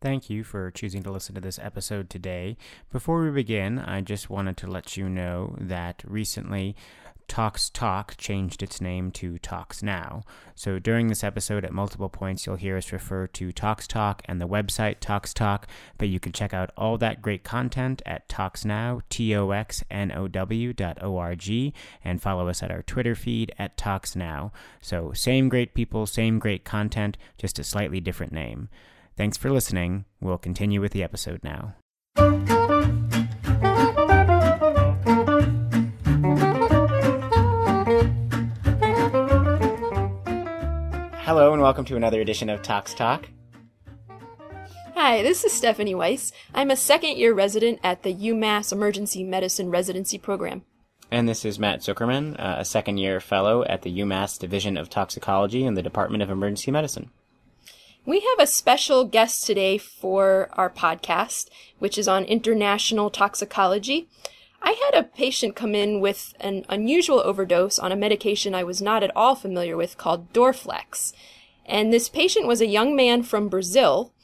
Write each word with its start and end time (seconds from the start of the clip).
Thank 0.00 0.30
you 0.30 0.44
for 0.44 0.70
choosing 0.70 1.02
to 1.02 1.10
listen 1.10 1.34
to 1.34 1.40
this 1.40 1.58
episode 1.58 2.08
today. 2.08 2.56
Before 2.92 3.20
we 3.24 3.30
begin, 3.32 3.80
I 3.80 4.00
just 4.00 4.30
wanted 4.30 4.56
to 4.58 4.68
let 4.68 4.96
you 4.96 5.08
know 5.08 5.56
that 5.58 6.04
recently 6.06 6.76
Tox 7.26 7.68
Talk 7.68 8.16
changed 8.16 8.62
its 8.62 8.80
name 8.80 9.10
to 9.12 9.38
Tox 9.38 9.82
Now. 9.82 10.22
So 10.54 10.78
during 10.78 11.08
this 11.08 11.24
episode, 11.24 11.64
at 11.64 11.72
multiple 11.72 12.08
points, 12.08 12.46
you'll 12.46 12.54
hear 12.54 12.76
us 12.76 12.92
refer 12.92 13.26
to 13.26 13.50
Tox 13.50 13.88
Talk 13.88 14.22
and 14.26 14.40
the 14.40 14.46
website 14.46 15.00
Tox 15.00 15.34
Talk, 15.34 15.66
but 15.98 16.08
you 16.08 16.20
can 16.20 16.30
check 16.30 16.54
out 16.54 16.70
all 16.76 16.96
that 16.98 17.20
great 17.20 17.42
content 17.42 18.00
at 18.06 18.28
Tox 18.28 18.62
ToxNow, 18.62 19.02
T-O-X-N-O-W 19.08 20.72
dot 20.74 20.98
O-R-G, 21.02 21.74
and 22.04 22.22
follow 22.22 22.48
us 22.48 22.62
at 22.62 22.70
our 22.70 22.82
Twitter 22.82 23.16
feed 23.16 23.52
at 23.58 23.76
Tox 23.76 24.14
Now. 24.14 24.52
So 24.80 25.12
same 25.12 25.48
great 25.48 25.74
people, 25.74 26.06
same 26.06 26.38
great 26.38 26.64
content, 26.64 27.18
just 27.36 27.58
a 27.58 27.64
slightly 27.64 28.00
different 28.00 28.32
name. 28.32 28.68
Thanks 29.18 29.36
for 29.36 29.50
listening. 29.50 30.04
We'll 30.20 30.38
continue 30.38 30.80
with 30.80 30.92
the 30.92 31.02
episode 31.02 31.42
now. 31.42 31.74
Hello, 41.24 41.52
and 41.52 41.60
welcome 41.60 41.84
to 41.86 41.96
another 41.96 42.20
edition 42.20 42.48
of 42.48 42.62
Tox 42.62 42.94
Talk. 42.94 43.28
Hi, 44.94 45.24
this 45.24 45.42
is 45.42 45.52
Stephanie 45.52 45.96
Weiss. 45.96 46.30
I'm 46.54 46.70
a 46.70 46.76
second 46.76 47.16
year 47.16 47.34
resident 47.34 47.80
at 47.82 48.04
the 48.04 48.14
UMass 48.14 48.72
Emergency 48.72 49.24
Medicine 49.24 49.68
Residency 49.68 50.18
Program. 50.18 50.62
And 51.10 51.28
this 51.28 51.44
is 51.44 51.58
Matt 51.58 51.80
Zuckerman, 51.80 52.38
uh, 52.38 52.54
a 52.58 52.64
second 52.64 52.98
year 52.98 53.18
fellow 53.18 53.64
at 53.64 53.82
the 53.82 53.98
UMass 53.98 54.38
Division 54.38 54.76
of 54.76 54.88
Toxicology 54.88 55.64
in 55.64 55.74
the 55.74 55.82
Department 55.82 56.22
of 56.22 56.30
Emergency 56.30 56.70
Medicine. 56.70 57.10
We 58.08 58.20
have 58.20 58.38
a 58.38 58.46
special 58.46 59.04
guest 59.04 59.46
today 59.46 59.76
for 59.76 60.48
our 60.54 60.70
podcast, 60.70 61.50
which 61.78 61.98
is 61.98 62.08
on 62.08 62.24
international 62.24 63.10
toxicology. 63.10 64.08
I 64.62 64.70
had 64.70 64.98
a 64.98 65.06
patient 65.06 65.54
come 65.54 65.74
in 65.74 66.00
with 66.00 66.32
an 66.40 66.64
unusual 66.70 67.20
overdose 67.20 67.78
on 67.78 67.92
a 67.92 67.96
medication 67.96 68.54
I 68.54 68.64
was 68.64 68.80
not 68.80 69.02
at 69.02 69.14
all 69.14 69.34
familiar 69.34 69.76
with 69.76 69.98
called 69.98 70.32
Dorflex. 70.32 71.12
And 71.66 71.92
this 71.92 72.08
patient 72.08 72.46
was 72.46 72.62
a 72.62 72.66
young 72.66 72.96
man 72.96 73.24
from 73.24 73.50
Brazil, 73.50 74.14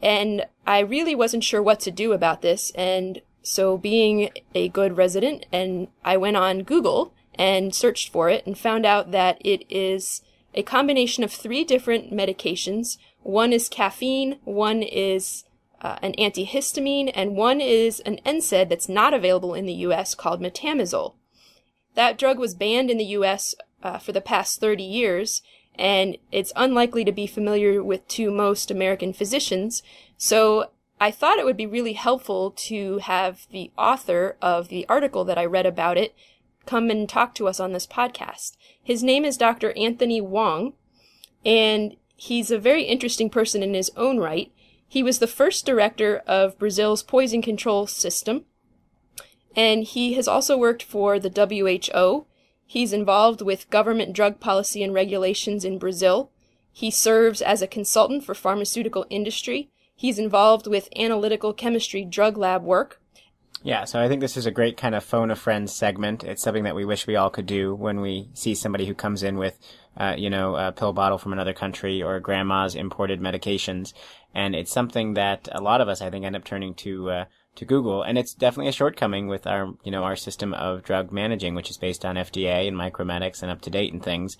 and 0.00 0.46
I 0.66 0.78
really 0.78 1.14
wasn't 1.14 1.44
sure 1.44 1.62
what 1.62 1.80
to 1.80 1.90
do 1.90 2.14
about 2.14 2.40
this. 2.40 2.70
And 2.70 3.20
so, 3.42 3.76
being 3.76 4.30
a 4.54 4.70
good 4.70 4.96
resident, 4.96 5.44
and 5.52 5.88
I 6.02 6.16
went 6.16 6.38
on 6.38 6.62
Google 6.62 7.12
and 7.34 7.74
searched 7.74 8.08
for 8.08 8.30
it 8.30 8.46
and 8.46 8.56
found 8.56 8.86
out 8.86 9.10
that 9.10 9.36
it 9.44 9.66
is 9.68 10.22
a 10.54 10.62
combination 10.62 11.22
of 11.22 11.32
three 11.32 11.64
different 11.64 12.12
medications 12.12 12.96
one 13.22 13.52
is 13.52 13.68
caffeine, 13.68 14.38
one 14.44 14.82
is 14.82 15.44
uh, 15.82 15.96
an 16.02 16.14
antihistamine, 16.18 17.10
and 17.14 17.36
one 17.36 17.60
is 17.60 18.00
an 18.00 18.20
NSAID 18.24 18.68
that's 18.68 18.88
not 18.88 19.14
available 19.14 19.54
in 19.54 19.66
the 19.66 19.72
US 19.74 20.14
called 20.14 20.40
metamizole. 20.40 21.14
That 21.94 22.18
drug 22.18 22.38
was 22.38 22.54
banned 22.54 22.90
in 22.90 22.98
the 22.98 23.04
US 23.16 23.54
uh, 23.82 23.98
for 23.98 24.12
the 24.12 24.20
past 24.20 24.60
30 24.60 24.82
years, 24.82 25.42
and 25.74 26.16
it's 26.30 26.52
unlikely 26.56 27.04
to 27.04 27.12
be 27.12 27.26
familiar 27.26 27.82
with 27.82 28.06
to 28.08 28.30
most 28.30 28.70
American 28.70 29.12
physicians. 29.12 29.82
So 30.16 30.70
I 31.00 31.10
thought 31.10 31.38
it 31.38 31.46
would 31.46 31.56
be 31.56 31.66
really 31.66 31.94
helpful 31.94 32.50
to 32.50 32.98
have 32.98 33.46
the 33.50 33.70
author 33.78 34.36
of 34.42 34.68
the 34.68 34.84
article 34.88 35.24
that 35.24 35.38
I 35.38 35.44
read 35.46 35.66
about 35.66 35.96
it 35.96 36.14
come 36.66 36.90
and 36.90 37.08
talk 37.08 37.34
to 37.34 37.48
us 37.48 37.58
on 37.58 37.72
this 37.72 37.86
podcast. 37.86 38.56
His 38.82 39.02
name 39.02 39.24
is 39.24 39.38
Dr. 39.38 39.72
Anthony 39.78 40.20
Wong, 40.20 40.74
and 41.44 41.96
he's 42.20 42.50
a 42.50 42.58
very 42.58 42.82
interesting 42.82 43.30
person 43.30 43.62
in 43.62 43.72
his 43.72 43.90
own 43.96 44.18
right. 44.18 44.52
He 44.86 45.02
was 45.02 45.20
the 45.20 45.26
first 45.26 45.64
director 45.64 46.22
of 46.26 46.58
Brazil's 46.58 47.02
poison 47.02 47.40
control 47.40 47.86
system, 47.86 48.44
and 49.56 49.84
he 49.84 50.12
has 50.14 50.28
also 50.28 50.58
worked 50.58 50.82
for 50.82 51.18
the 51.18 51.30
WHO. 51.30 52.26
He's 52.66 52.92
involved 52.92 53.40
with 53.40 53.70
government 53.70 54.12
drug 54.12 54.38
policy 54.38 54.82
and 54.82 54.92
regulations 54.92 55.64
in 55.64 55.78
Brazil. 55.78 56.30
He 56.70 56.90
serves 56.90 57.40
as 57.40 57.62
a 57.62 57.66
consultant 57.66 58.22
for 58.22 58.34
pharmaceutical 58.34 59.06
industry. 59.08 59.70
He's 59.96 60.18
involved 60.18 60.66
with 60.66 60.90
analytical 60.96 61.54
chemistry 61.54 62.04
drug 62.04 62.36
lab 62.36 62.62
work. 62.62 62.99
Yeah, 63.62 63.84
so 63.84 64.00
I 64.00 64.08
think 64.08 64.22
this 64.22 64.38
is 64.38 64.46
a 64.46 64.50
great 64.50 64.78
kind 64.78 64.94
of 64.94 65.04
phone 65.04 65.30
a 65.30 65.36
friend 65.36 65.68
segment. 65.68 66.24
It's 66.24 66.42
something 66.42 66.64
that 66.64 66.74
we 66.74 66.86
wish 66.86 67.06
we 67.06 67.16
all 67.16 67.28
could 67.28 67.46
do 67.46 67.74
when 67.74 68.00
we 68.00 68.30
see 68.32 68.54
somebody 68.54 68.86
who 68.86 68.94
comes 68.94 69.22
in 69.22 69.36
with 69.36 69.58
uh, 69.96 70.14
you 70.16 70.30
know, 70.30 70.56
a 70.56 70.72
pill 70.72 70.92
bottle 70.92 71.18
from 71.18 71.32
another 71.32 71.52
country 71.52 72.02
or 72.02 72.20
grandma's 72.20 72.74
imported 72.74 73.20
medications. 73.20 73.92
And 74.34 74.54
it's 74.54 74.72
something 74.72 75.14
that 75.14 75.48
a 75.52 75.60
lot 75.60 75.80
of 75.80 75.88
us, 75.88 76.00
I 76.00 76.10
think, 76.10 76.24
end 76.24 76.36
up 76.36 76.44
turning 76.44 76.74
to, 76.76 77.10
uh, 77.10 77.24
to 77.56 77.64
Google. 77.64 78.02
And 78.02 78.16
it's 78.16 78.32
definitely 78.32 78.68
a 78.68 78.72
shortcoming 78.72 79.26
with 79.26 79.46
our, 79.46 79.74
you 79.84 79.90
know, 79.90 80.04
our 80.04 80.16
system 80.16 80.54
of 80.54 80.84
drug 80.84 81.10
managing, 81.10 81.54
which 81.54 81.70
is 81.70 81.76
based 81.76 82.04
on 82.04 82.16
FDA 82.16 82.68
and 82.68 82.76
Micromedex 82.76 83.42
and 83.42 83.50
up 83.50 83.60
to 83.62 83.70
date 83.70 83.92
and 83.92 84.02
things. 84.02 84.36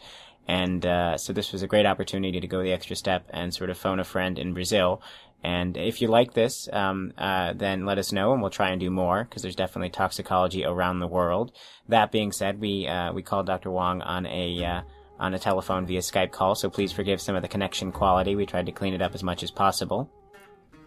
And, 0.46 0.86
uh, 0.86 1.18
so 1.18 1.32
this 1.32 1.52
was 1.52 1.62
a 1.62 1.68
great 1.68 1.86
opportunity 1.86 2.40
to 2.40 2.46
go 2.46 2.62
the 2.62 2.72
extra 2.72 2.96
step 2.96 3.26
and 3.30 3.52
sort 3.52 3.70
of 3.70 3.78
phone 3.78 4.00
a 4.00 4.04
friend 4.04 4.38
in 4.38 4.54
Brazil. 4.54 5.02
And 5.42 5.76
if 5.76 6.02
you 6.02 6.08
like 6.08 6.34
this, 6.34 6.68
um, 6.72 7.12
uh, 7.16 7.54
then 7.54 7.86
let 7.86 7.98
us 7.98 8.12
know 8.12 8.32
and 8.32 8.42
we'll 8.42 8.50
try 8.50 8.70
and 8.70 8.80
do 8.80 8.90
more 8.90 9.24
because 9.24 9.42
there's 9.42 9.56
definitely 9.56 9.90
toxicology 9.90 10.64
around 10.64 11.00
the 11.00 11.06
world. 11.06 11.52
That 11.88 12.12
being 12.12 12.32
said, 12.32 12.60
we, 12.60 12.86
uh, 12.86 13.12
we 13.12 13.22
called 13.22 13.46
Dr. 13.46 13.70
Wong 13.70 14.02
on 14.02 14.26
a, 14.26 14.64
uh, 14.64 14.80
on 15.18 15.34
a 15.34 15.38
telephone 15.38 15.86
via 15.86 16.00
Skype 16.00 16.32
call, 16.32 16.54
so 16.54 16.68
please 16.68 16.92
forgive 16.92 17.20
some 17.20 17.36
of 17.36 17.42
the 17.42 17.48
connection 17.48 17.92
quality. 17.92 18.36
We 18.36 18.46
tried 18.46 18.66
to 18.66 18.72
clean 18.72 18.94
it 18.94 19.02
up 19.02 19.14
as 19.14 19.22
much 19.22 19.42
as 19.42 19.50
possible. 19.50 20.10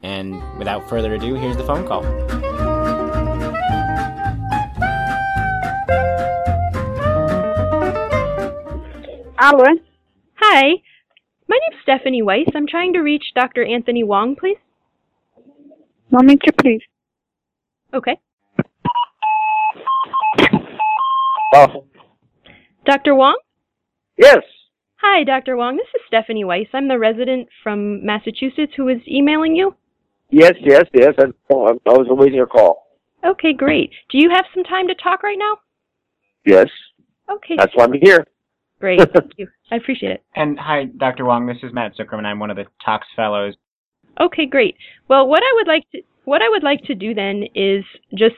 And 0.04 0.42
without 0.58 0.90
further 0.90 1.14
ado, 1.14 1.36
here's 1.36 1.58
the 1.58 1.64
phone 1.64 1.88
call. 1.88 2.04
Hello. 9.38 9.66
Hi. 10.36 10.82
My 11.54 11.60
name's 11.70 11.84
Stephanie 11.84 12.24
Weiss. 12.24 12.48
I'm 12.56 12.66
trying 12.66 12.94
to 12.94 13.02
reach 13.02 13.26
Dr. 13.36 13.64
Anthony 13.64 14.04
Wong, 14.04 14.36
please. 14.36 14.58
Moment, 16.10 16.42
please. 16.60 16.82
Okay. 17.94 18.18
Oh. 21.54 21.86
Dr. 22.88 23.14
Wong? 23.14 23.38
Yes. 24.18 24.40
Hi, 24.96 25.24
Dr. 25.24 25.56
Wong. 25.56 25.78
This 25.78 25.86
is 25.94 26.02
Stephanie 26.08 26.44
Weiss. 26.44 26.66
I'm 26.74 26.88
the 26.88 26.98
resident 26.98 27.48
from 27.62 28.04
Massachusetts 28.04 28.74
who 28.76 28.88
is 28.88 29.02
emailing 29.08 29.56
you. 29.56 29.76
Yes, 30.32 30.54
yes, 30.60 30.86
yes. 30.92 31.14
I, 31.20 31.26
I 31.52 31.54
was 31.54 32.08
awaiting 32.10 32.34
your 32.34 32.48
call. 32.48 32.88
Okay, 33.24 33.54
great. 33.54 33.92
Do 34.10 34.18
you 34.18 34.32
have 34.32 34.46
some 34.56 34.64
time 34.64 34.88
to 34.88 34.96
talk 34.96 35.22
right 35.22 35.38
now? 35.38 35.60
Yes. 36.48 36.70
Okay. 37.32 37.58
That's 37.58 37.76
why 37.76 37.84
I'm 37.84 37.94
here. 37.94 38.26
Great. 38.84 39.00
Thank 39.14 39.32
you. 39.38 39.48
I 39.72 39.78
appreciate 39.78 40.12
it. 40.12 40.24
And 40.36 40.60
hi, 40.60 40.88
Dr. 40.98 41.24
Wong. 41.24 41.48
This 41.48 41.56
is 41.64 41.72
Matt 41.72 41.96
Zuckerman. 41.96 42.26
I'm 42.26 42.38
one 42.38 42.52
of 42.52 42.58
the 42.58 42.66
Tox 42.84 43.08
Fellows. 43.16 43.56
Okay, 44.20 44.46
great. 44.46 44.76
Well, 45.08 45.26
what 45.26 45.42
I 45.42 45.52
would 45.54 45.68
like 45.68 45.90
to 45.92 46.02
what 46.26 46.42
I 46.42 46.50
would 46.50 46.64
like 46.64 46.84
to 46.84 46.94
do 46.94 47.14
then 47.14 47.46
is 47.56 47.86
just 48.14 48.36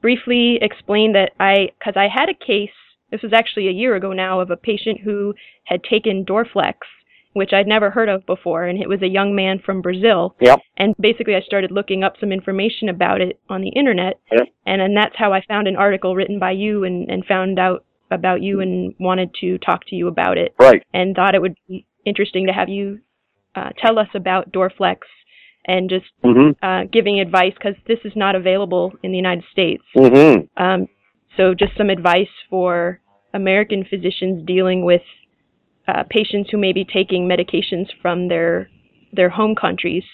briefly 0.00 0.60
explain 0.62 1.14
that 1.14 1.32
I 1.40 1.70
because 1.80 1.94
I 1.96 2.06
had 2.06 2.28
a 2.28 2.46
case 2.46 2.70
this 3.10 3.22
was 3.22 3.32
actually 3.32 3.66
a 3.66 3.72
year 3.72 3.96
ago 3.96 4.12
now 4.12 4.38
of 4.38 4.52
a 4.52 4.56
patient 4.56 5.00
who 5.00 5.34
had 5.64 5.82
taken 5.82 6.24
Dorflex, 6.24 6.74
which 7.32 7.52
I'd 7.52 7.66
never 7.66 7.90
heard 7.90 8.08
of 8.08 8.24
before, 8.24 8.66
and 8.66 8.80
it 8.80 8.88
was 8.88 9.02
a 9.02 9.08
young 9.08 9.34
man 9.34 9.58
from 9.58 9.82
Brazil. 9.82 10.36
Yep. 10.40 10.60
And 10.76 10.94
basically, 11.00 11.34
I 11.34 11.40
started 11.40 11.72
looking 11.72 12.04
up 12.04 12.14
some 12.20 12.30
information 12.30 12.88
about 12.88 13.20
it 13.20 13.40
on 13.48 13.62
the 13.62 13.70
internet, 13.70 14.20
Yep. 14.30 14.46
and 14.64 14.80
then 14.80 14.94
that's 14.94 15.16
how 15.16 15.32
I 15.32 15.42
found 15.48 15.66
an 15.66 15.74
article 15.74 16.14
written 16.14 16.38
by 16.38 16.52
you 16.52 16.84
and, 16.84 17.10
and 17.10 17.24
found 17.26 17.58
out 17.58 17.84
about 18.10 18.42
you 18.42 18.60
and 18.60 18.94
wanted 18.98 19.34
to 19.40 19.58
talk 19.58 19.84
to 19.88 19.96
you 19.96 20.08
about 20.08 20.38
it, 20.38 20.54
Right. 20.58 20.82
and 20.92 21.14
thought 21.14 21.34
it 21.34 21.42
would 21.42 21.56
be 21.68 21.86
interesting 22.04 22.46
to 22.46 22.52
have 22.52 22.68
you 22.68 23.00
uh, 23.54 23.70
tell 23.78 23.98
us 23.98 24.08
about 24.14 24.52
Dorflex 24.52 24.98
and 25.66 25.90
just 25.90 26.06
Mm-hmm. 26.24 26.64
uh, 26.64 26.84
giving 26.90 27.20
advice 27.20 27.52
because 27.54 27.74
this 27.86 27.98
is 28.04 28.12
not 28.16 28.34
available 28.34 28.92
in 29.02 29.10
the 29.10 29.16
United 29.16 29.44
States. 29.52 29.82
Mm-hmm. 29.96 30.62
Um, 30.62 30.88
so 31.36 31.54
just 31.54 31.76
some 31.76 31.90
advice 31.90 32.28
for 32.50 33.00
American 33.34 33.84
physicians 33.84 34.46
dealing 34.46 34.84
with 34.84 35.02
uh, 35.86 36.04
patients 36.10 36.50
who 36.50 36.58
may 36.58 36.72
be 36.72 36.84
taking 36.84 37.28
medications 37.28 37.86
from 38.02 38.28
their 38.28 38.68
their 39.12 39.30
home 39.30 39.54
countries. 39.54 40.04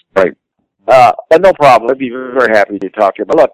Uh, 0.87 1.11
but 1.29 1.41
no 1.41 1.51
problem. 1.53 1.89
I'd 1.91 1.97
be 1.97 2.09
very, 2.09 2.55
happy 2.55 2.79
to 2.79 2.89
talk 2.89 3.15
to 3.15 3.21
you. 3.21 3.25
But 3.25 3.37
look, 3.37 3.51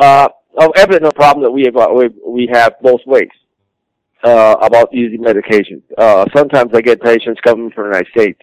uh, 0.00 0.28
oh, 0.58 0.70
evident 0.76 1.02
no 1.04 1.10
problem 1.12 1.44
that 1.44 1.50
we 1.50 1.64
have, 1.66 1.76
uh, 1.76 1.88
we, 1.94 2.08
we 2.26 2.48
have 2.52 2.74
both 2.82 3.00
ways, 3.06 3.28
uh, 4.22 4.56
about 4.60 4.92
using 4.92 5.20
medication. 5.20 5.82
Uh, 5.96 6.26
sometimes 6.34 6.72
I 6.74 6.80
get 6.80 7.00
patients 7.00 7.40
coming 7.44 7.70
from 7.70 7.84
the 7.84 7.98
United 7.98 8.10
States 8.16 8.40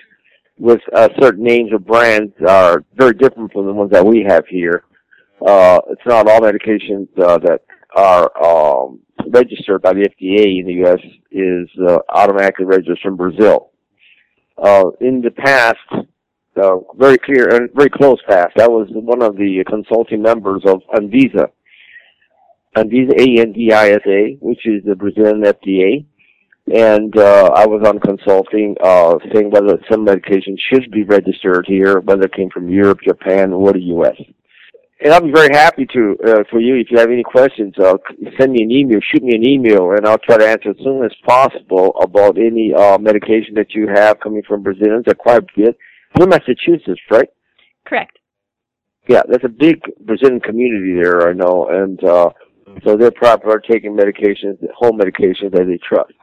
with, 0.58 0.82
uh, 0.94 1.10
certain 1.20 1.44
names 1.44 1.72
or 1.72 1.80
brands 1.80 2.34
are 2.48 2.84
very 2.96 3.14
different 3.14 3.54
from 3.54 3.66
the 3.66 3.74
ones 3.74 3.92
that 3.92 4.06
we 4.06 4.26
have 4.28 4.46
here. 4.48 4.84
Uh, 5.46 5.80
it's 5.90 6.02
not 6.06 6.28
all 6.28 6.42
medications, 6.42 7.08
uh, 7.20 7.38
that 7.38 7.62
are, 7.96 8.30
um, 8.44 9.00
registered 9.30 9.82
by 9.82 9.94
the 9.94 10.02
FDA 10.02 10.60
in 10.60 10.66
the 10.66 10.74
U.S. 10.86 11.00
is, 11.32 11.70
uh, 11.88 12.00
automatically 12.10 12.66
registered 12.66 13.00
from 13.02 13.16
Brazil. 13.16 13.72
Uh, 14.58 14.92
in 15.00 15.22
the 15.22 15.32
past, 15.32 15.78
uh, 16.62 16.78
very 16.98 17.18
clear 17.18 17.48
and 17.56 17.70
very 17.74 17.90
close 17.90 18.20
past. 18.28 18.60
I 18.60 18.68
was 18.68 18.88
one 18.92 19.22
of 19.22 19.38
the 19.38 19.64
consulting 19.68 20.22
members 20.22 20.64
of 20.66 20.82
Anvisa. 20.94 21.48
Anvisa, 22.76 23.14
A-N-V-I-S-A, 23.18 24.38
which 24.42 24.66
is 24.66 24.84
the 24.86 24.96
Brazilian 24.96 25.42
FDA. 25.42 26.06
And 26.72 27.18
uh, 27.18 27.52
I 27.56 27.66
was 27.66 27.82
on 27.88 28.00
consulting, 28.00 28.76
uh, 28.84 29.18
saying 29.34 29.50
whether 29.50 29.80
some 29.90 30.04
medication 30.04 30.56
should 30.72 30.92
be 30.92 31.04
registered 31.04 31.66
here, 31.68 32.00
whether 32.00 32.24
it 32.24 32.34
came 32.34 32.50
from 32.52 32.70
Europe, 32.70 33.00
Japan, 33.04 33.54
or 33.54 33.74
the 33.74 33.82
U.S. 33.98 34.16
And 35.02 35.14
I'll 35.14 35.22
be 35.22 35.32
very 35.32 35.56
happy 35.56 35.88
to 35.94 36.18
uh, 36.28 36.44
for 36.52 36.60
you 36.60 36.76
if 36.76 36.92
you 36.92 37.00
have 37.00 37.10
any 37.10 37.24
questions. 37.24 37.74
Uh, 37.78 37.98
send 38.38 38.52
me 38.52 38.62
an 38.62 38.70
email, 38.70 39.00
shoot 39.02 39.24
me 39.24 39.34
an 39.34 39.48
email, 39.48 39.92
and 39.92 40.06
I'll 40.06 40.20
try 40.20 40.38
to 40.38 40.48
answer 40.48 40.72
as 40.72 40.78
soon 40.84 41.04
as 41.04 41.12
possible 41.26 41.96
about 42.02 42.38
any 42.38 42.74
uh, 42.76 42.98
medication 43.00 43.56
that 43.56 43.74
you 43.74 43.88
have 43.88 44.20
coming 44.20 44.44
from 44.48 44.62
Brazilians. 44.62 45.06
They're 45.06 45.16
quite 45.16 45.44
good. 45.56 45.76
You're 46.18 46.28
Massachusetts, 46.28 47.00
right? 47.10 47.30
Correct. 47.86 48.20
Yeah, 49.08 49.24
there's 49.28 49.44
a 49.44 49.50
big 49.50 49.82
Brazilian 50.02 50.42
community 50.42 50.94
there, 50.94 51.30
I 51.30 51.34
know, 51.34 51.68
and 51.68 52.04
uh, 52.04 52.30
so 52.84 52.96
they're 52.96 53.12
probably 53.12 53.52
are 53.52 53.60
taking 53.60 53.96
medications, 53.96 54.58
home 54.76 55.00
medications 55.00 55.52
that 55.52 55.66
they 55.68 55.78
trust. 55.78 56.14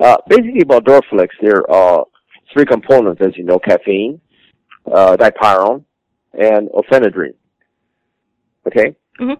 Uh, 0.00 0.16
basically, 0.28 0.62
about 0.62 0.84
Dorflex, 0.84 1.28
there 1.42 1.68
are 1.70 2.04
three 2.52 2.64
components, 2.64 3.20
as 3.24 3.36
you 3.36 3.44
know: 3.44 3.58
caffeine, 3.58 4.20
uh, 4.92 5.16
dipyron, 5.16 5.84
and 6.34 6.68
orphenadrine. 6.70 7.34
Okay. 8.66 8.94
Mhm. 9.20 9.38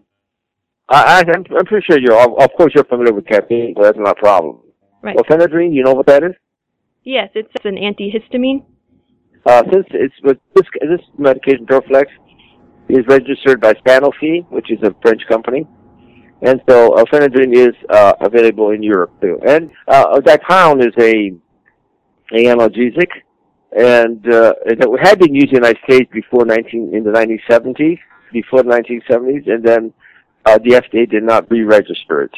I, 0.88 1.18
I, 1.18 1.18
I'm, 1.20 1.44
I'm 1.56 1.66
pretty 1.66 1.84
sure 1.88 1.98
you're. 2.00 2.18
Of 2.20 2.38
of 2.38 2.50
course, 2.56 2.72
you're 2.74 2.84
familiar 2.84 3.12
with 3.12 3.26
caffeine, 3.26 3.74
so 3.76 3.82
that's 3.82 3.98
not 3.98 4.18
a 4.18 4.20
problem. 4.20 4.60
Right. 5.02 5.16
Orphenadrine, 5.16 5.72
you 5.72 5.84
know 5.84 5.92
what 5.92 6.06
that 6.06 6.24
is? 6.24 6.32
Yes, 7.04 7.30
it's 7.34 7.64
an 7.64 7.76
antihistamine. 7.76 8.64
Uh, 9.46 9.62
since 9.72 9.86
it's 9.90 10.14
with 10.22 10.38
this 10.54 10.66
this 10.82 11.00
medication 11.16 11.64
Dorflex 11.66 12.06
is 12.88 13.06
registered 13.06 13.60
by 13.60 13.74
Sanofi, 13.86 14.46
which 14.50 14.70
is 14.70 14.78
a 14.82 14.94
French 15.02 15.22
company, 15.28 15.66
and 16.42 16.60
so 16.68 16.90
orphenadrine 16.90 17.54
is 17.54 17.74
uh, 17.88 18.12
available 18.20 18.70
in 18.70 18.82
Europe 18.82 19.12
too. 19.20 19.40
And 19.46 19.70
uh, 19.86 20.18
dipyron 20.20 20.86
is 20.86 20.94
a 20.98 21.32
a 22.30 22.44
analgesic, 22.44 23.08
and 23.72 24.26
uh, 24.32 24.52
it 24.66 24.78
had 25.00 25.18
been 25.18 25.34
used 25.34 25.52
in 25.52 25.62
the 25.62 25.68
United 25.68 25.78
States 25.84 26.10
before 26.12 26.44
19 26.44 26.94
in 26.94 27.04
the 27.04 27.10
1970s, 27.10 27.98
before 28.32 28.62
the 28.62 28.70
1970s, 28.70 29.50
and 29.50 29.64
then 29.64 29.92
uh, 30.44 30.58
the 30.58 30.70
FDA 30.70 31.08
did 31.08 31.22
not 31.22 31.50
re-register 31.50 32.22
it. 32.22 32.34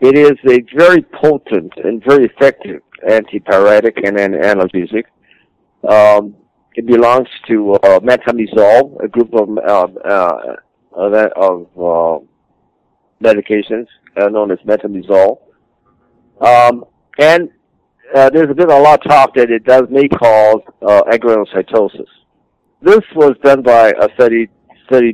It 0.00 0.18
is 0.18 0.38
a 0.50 0.60
very 0.76 1.02
potent 1.02 1.72
and 1.82 2.02
very 2.04 2.26
effective 2.26 2.82
antipyretic 3.08 4.06
and 4.06 4.18
an 4.18 4.32
analgesic. 4.32 5.04
Um, 5.88 6.34
it 6.74 6.86
belongs 6.86 7.28
to 7.48 7.74
uh, 7.74 8.00
metamizole, 8.00 9.02
a 9.02 9.08
group 9.08 9.32
of 9.34 9.56
uh, 9.56 9.86
uh, 10.04 10.56
of, 10.92 11.12
of 11.14 11.66
uh, 11.78 12.24
medications 13.22 13.86
uh, 14.16 14.28
known 14.28 14.50
as 14.50 14.58
metamizole. 14.66 15.40
Um, 16.40 16.84
and 17.18 17.50
uh, 18.14 18.30
there's 18.30 18.54
been 18.54 18.70
a 18.70 18.78
lot 18.78 19.04
of 19.04 19.10
talk 19.10 19.34
that 19.34 19.50
it 19.50 19.64
does 19.64 19.82
may 19.90 20.08
cause 20.08 20.60
uh, 20.82 21.02
agranulocytosis. 21.10 22.06
This 22.82 23.00
was 23.14 23.34
done 23.42 23.62
by 23.62 23.90
a 23.90 24.08
study 24.14 24.48
study 24.86 25.12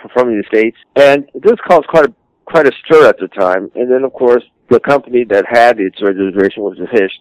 performed 0.00 0.32
in 0.32 0.38
the 0.38 0.44
states, 0.46 0.76
and 0.94 1.28
this 1.34 1.56
caused 1.66 1.88
quite 1.88 2.06
a 2.06 2.14
quite 2.44 2.66
a 2.66 2.72
stir 2.84 3.08
at 3.08 3.16
the 3.18 3.28
time. 3.28 3.70
And 3.74 3.90
then, 3.90 4.04
of 4.04 4.12
course, 4.12 4.42
the 4.68 4.80
company 4.80 5.24
that 5.24 5.44
had 5.48 5.80
its 5.80 6.00
registration 6.02 6.62
was 6.62 6.78
Fish 6.92 7.12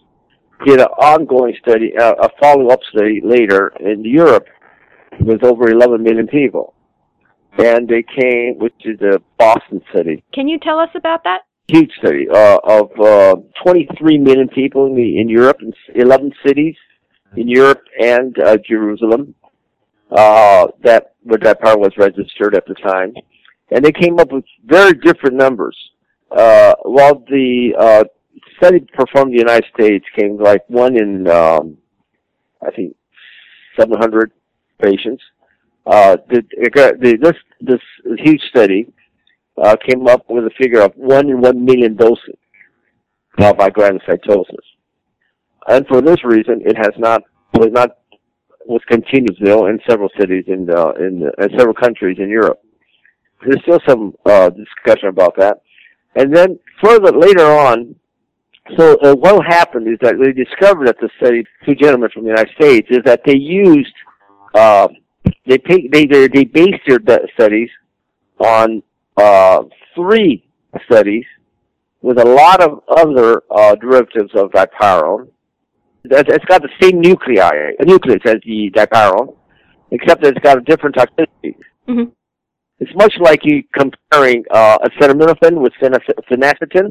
did 0.65 0.80
an 0.80 0.88
ongoing 1.00 1.56
study, 1.62 1.94
uh, 1.98 2.15
a 2.22 2.30
follow-up 2.42 2.80
study 2.92 3.22
later 3.24 3.72
in 3.80 4.04
Europe 4.04 4.45
with 5.22 5.44
over 5.44 5.69
11 5.69 6.04
million 6.04 6.27
people. 6.27 6.74
And 7.57 7.88
they 7.88 8.04
came, 8.04 8.57
which 8.57 8.74
is 8.86 9.00
the 9.00 9.22
Boston 9.38 9.81
city. 9.94 10.24
Can 10.34 10.48
you 10.48 10.60
tell 10.60 10.80
us 10.80 10.90
about 10.96 11.24
that? 11.24 11.42
huge 11.69 11.92
city 12.04 12.28
uh, 12.34 12.57
of 12.63 12.90
uh, 13.00 13.36
23 13.63 14.18
million 14.18 14.48
people 14.50 14.88
in, 14.88 14.96
the, 14.96 15.19
in 15.19 15.30
Europe, 15.30 15.57
in 15.62 15.72
11 15.96 16.34
cities 16.46 16.75
in 17.36 17.48
Europe 17.48 17.84
and 18.01 18.38
uh, 18.40 18.57
Jerusalem. 18.68 19.36
Uh, 20.12 20.68
that 20.84 21.13
where 21.22 21.38
that 21.38 21.62
power 21.62 21.78
was 21.78 21.92
registered 21.96 22.56
at 22.56 22.66
the 22.66 22.74
time, 22.74 23.13
and 23.69 23.86
they 23.86 23.92
came 23.92 24.18
up 24.18 24.31
with 24.31 24.44
very 24.66 24.94
different 24.94 25.36
numbers. 25.36 25.78
Uh, 26.31 26.74
while 26.81 27.24
the 27.30 27.75
uh, 27.78 28.04
study 28.57 28.80
performed 28.80 29.31
in 29.31 29.38
the 29.38 29.44
United 29.44 29.66
States 29.72 30.04
came 30.18 30.42
like 30.42 30.63
one 30.68 30.98
in, 30.98 31.28
um, 31.30 31.78
I 32.66 32.72
think, 32.72 32.96
700 33.80 34.31
patients. 34.81 35.22
Uh, 35.89 36.18
the, 36.30 36.44
the, 36.51 37.18
this 37.19 37.33
this 37.62 37.81
huge 38.24 38.41
study 38.50 38.94
uh, 39.62 39.75
came 39.88 40.07
up 40.07 40.24
with 40.30 40.44
a 40.45 40.51
figure 40.62 40.81
of 40.81 40.94
one 40.95 41.30
in 41.30 41.41
one 41.41 41.65
million 41.65 41.95
doses 41.95 42.38
of 43.39 43.57
granulocytosis. 43.57 44.68
And 45.68 45.88
for 45.88 46.01
this 46.01 46.24
reason, 46.24 46.62
it 46.63 46.77
has 46.77 46.94
not 46.97 47.24
was 47.53 47.69
not 47.71 47.97
was 48.68 48.81
continued 48.88 49.36
still 49.41 49.65
in 49.65 49.80
several 49.89 50.09
cities 50.19 50.44
in 50.47 50.68
the, 50.68 50.94
in, 51.00 51.21
the, 51.21 51.44
in 51.44 51.57
several 51.57 51.74
countries 51.74 52.18
in 52.19 52.30
Europe. 52.30 52.62
There's 53.41 53.62
still 53.63 53.80
some 53.88 54.13
uh, 54.27 54.51
discussion 54.51 55.09
about 55.09 55.36
that. 55.38 55.62
And 56.15 56.36
then 56.36 56.59
further 56.83 57.12
later 57.12 57.45
on, 57.45 57.95
so 58.77 58.95
uh, 59.01 59.15
what 59.15 59.44
happened 59.47 59.88
is 59.88 59.97
that 60.01 60.15
they 60.21 60.33
discovered 60.33 60.88
that 60.88 60.97
the 61.01 61.09
study, 61.19 61.44
two 61.65 61.74
gentlemen 61.74 62.12
from 62.13 62.25
the 62.25 62.30
United 62.30 62.53
States, 62.53 62.88
is 62.91 63.00
that 63.06 63.21
they 63.25 63.36
used 63.36 63.95
uh, 64.53 64.88
they 65.50 65.57
pay, 65.57 65.88
they 65.94 66.06
they 66.06 66.28
they 66.36 66.46
based 66.46 66.84
their 66.88 67.19
studies 67.36 67.69
on 68.40 68.81
uh, 69.18 69.60
three 69.96 70.34
studies 70.86 71.25
with 72.01 72.18
a 72.19 72.25
lot 72.42 72.62
of 72.68 72.72
other 73.01 73.44
uh, 73.60 73.75
derivatives 73.84 74.31
of 74.42 74.46
dipyrone. 74.51 75.28
That- 76.06 76.30
It's 76.36 76.46
got 76.46 76.62
the 76.62 76.74
same 76.81 77.01
nuclei, 77.01 77.74
a 77.81 77.86
nucleus 77.92 78.24
as 78.25 78.40
the 78.46 78.72
dipyrone, 78.78 79.30
except 79.92 80.19
that 80.24 80.31
it's 80.36 80.44
got 80.50 80.57
a 80.57 80.62
different 80.72 80.96
toxicity. 80.96 81.54
Mhm. 81.88 82.12
It's 82.81 82.96
much 83.04 83.13
like 83.28 83.42
you 83.44 83.56
comparing 83.81 84.40
uh, 84.60 84.78
acetaminophen 84.88 85.54
with 85.63 85.74
phenac- 85.81 86.19
phenacetin. 86.30 86.88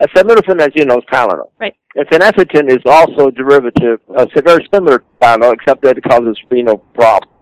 Acetaminophen, 0.00 0.60
as 0.60 0.70
you 0.74 0.84
know, 0.84 0.98
is 0.98 1.04
Tylenol. 1.12 1.50
Right. 1.60 1.74
And 1.94 2.06
phenacetin 2.08 2.70
is 2.70 2.82
also 2.86 3.28
a 3.28 3.32
derivative, 3.32 4.00
uh, 4.08 4.22
it's 4.22 4.46
very 4.46 4.66
similar 4.72 5.00
to 5.00 5.04
Tylenol, 5.20 5.52
except 5.52 5.82
that 5.82 5.98
it 5.98 6.04
causes 6.04 6.38
renal 6.50 6.78
problems. 6.94 7.32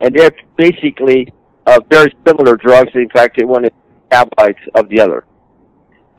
And 0.00 0.14
they're 0.14 0.32
basically 0.56 1.32
uh, 1.66 1.78
very 1.90 2.12
similar 2.26 2.56
drugs. 2.56 2.90
In 2.94 3.08
fact, 3.10 3.36
they 3.38 3.44
one 3.44 3.64
is 3.64 3.70
metabolites 4.10 4.66
of 4.74 4.88
the 4.88 5.00
other. 5.00 5.24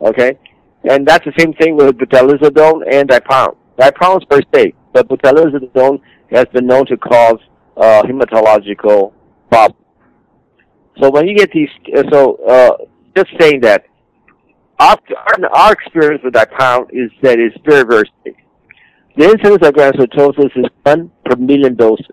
Okay? 0.01 0.37
And 0.89 1.05
that's 1.05 1.25
the 1.25 1.33
same 1.37 1.53
thing 1.53 1.75
with 1.75 1.97
Butazolidin 1.97 2.83
and 2.91 3.09
dipyron. 3.09 3.55
Dipyron 3.77 4.21
is 4.21 4.27
very 4.29 4.47
safe, 4.53 4.75
but 4.93 5.07
Butazolidin 5.09 6.01
has 6.31 6.45
been 6.53 6.67
known 6.67 6.85
to 6.85 6.97
cause 6.97 7.39
uh, 7.75 8.03
hematological 8.03 9.13
problems. 9.49 9.79
So 11.01 11.09
when 11.09 11.27
you 11.27 11.35
get 11.35 11.51
these, 11.51 11.69
uh, 11.95 12.03
so 12.11 12.35
uh, 12.47 12.77
just 13.15 13.31
saying 13.39 13.61
that, 13.61 13.85
our, 14.79 14.97
our, 15.53 15.71
experience 15.71 16.21
with 16.23 16.33
dipyron 16.33 16.87
is 16.91 17.11
that 17.21 17.39
it's 17.39 17.55
very, 17.65 17.85
very 17.85 18.09
safe. 18.23 18.35
The 19.15 19.25
incidence 19.25 19.65
of 19.67 19.73
granulocytosis 19.73 20.57
is 20.57 20.65
one 20.83 21.11
per 21.25 21.35
million 21.35 21.75
doses. 21.75 22.07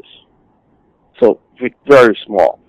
So 1.18 1.40
it's 1.58 1.74
very 1.88 2.16
small. 2.26 2.60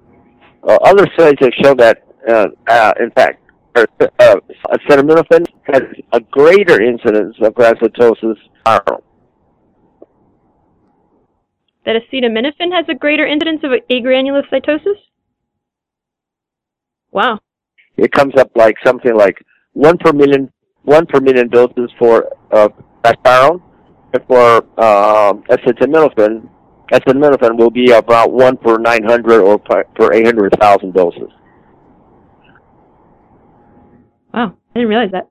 Uh, 0.63 0.77
other 0.83 1.07
studies 1.13 1.37
have 1.41 1.53
shown 1.63 1.77
that, 1.77 2.03
uh, 2.29 2.47
uh, 2.67 2.93
in 2.99 3.11
fact, 3.11 3.41
uh, 3.75 3.85
uh, 4.19 4.35
acetaminophen 4.69 5.45
has 5.63 5.81
a 6.13 6.19
greater 6.19 6.81
incidence 6.81 7.35
of 7.41 7.53
granulocytosis. 7.53 8.37
That 11.85 11.95
acetaminophen 11.95 12.71
has 12.73 12.85
a 12.89 12.95
greater 12.95 13.25
incidence 13.25 13.61
of 13.63 13.71
agranulocytosis? 13.89 14.99
Wow. 17.11 17.39
It 17.97 18.11
comes 18.11 18.35
up 18.37 18.51
like 18.55 18.75
something 18.85 19.15
like 19.15 19.43
one 19.73 19.97
per 19.97 20.13
million, 20.13 20.51
one 20.83 21.05
per 21.05 21.19
million 21.19 21.47
doses 21.49 21.91
for 21.97 22.27
uh, 22.51 22.69
dipyron, 23.03 23.61
and 24.13 24.23
for 24.27 24.57
um, 24.79 25.43
acetaminophen, 25.43 26.49
acetaminophen 26.91 27.57
will 27.57 27.71
be 27.71 27.91
about 27.91 28.31
one 28.31 28.57
per 28.57 28.77
900 28.77 29.41
or 29.41 29.59
per, 29.59 29.83
per 29.95 30.13
800,000 30.13 30.93
doses. 30.93 31.29
Wow. 34.33 34.57
I 34.73 34.79
didn't 34.79 34.89
realize 34.89 35.11
that. 35.11 35.27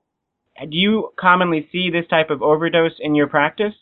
Do 0.69 0.77
you 0.77 1.09
commonly 1.19 1.67
see 1.71 1.89
this 1.89 2.07
type 2.07 2.29
of 2.29 2.41
overdose 2.43 2.91
in 2.99 3.15
your 3.15 3.27
practice? 3.27 3.73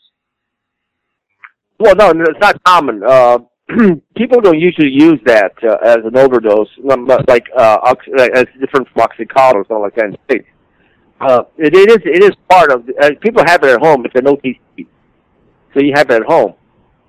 Well, 1.78 1.94
no, 1.94 2.12
no, 2.12 2.24
it's 2.28 2.40
not 2.40 2.62
common. 2.64 3.02
Uh, 3.06 3.38
people 4.16 4.40
don't 4.40 4.58
usually 4.58 4.90
use 4.90 5.20
that 5.24 5.52
uh, 5.62 5.76
as 5.84 5.98
an 6.04 6.16
overdose, 6.16 6.68
um, 6.90 7.06
like 7.28 7.46
uh, 7.56 7.78
ox- 7.82 8.06
as 8.18 8.44
different 8.58 8.88
from 8.88 9.02
oxycontin 9.02 9.54
or 9.54 9.64
something 9.66 9.82
like 9.82 9.94
that. 9.94 10.04
in 10.06 10.10
the 10.12 10.18
States. 10.24 10.48
Uh, 11.20 11.42
it, 11.58 11.74
it 11.74 11.90
is 11.90 11.98
it 12.04 12.24
is 12.24 12.30
part 12.48 12.72
of. 12.72 12.88
Uh, 13.00 13.10
people 13.20 13.42
have 13.46 13.62
it 13.62 13.70
at 13.70 13.80
home. 13.80 14.04
It's 14.06 14.14
an 14.14 14.24
OTC, 14.24 14.86
so 15.74 15.80
you 15.80 15.92
have 15.94 16.10
it 16.10 16.22
at 16.22 16.26
home, 16.26 16.54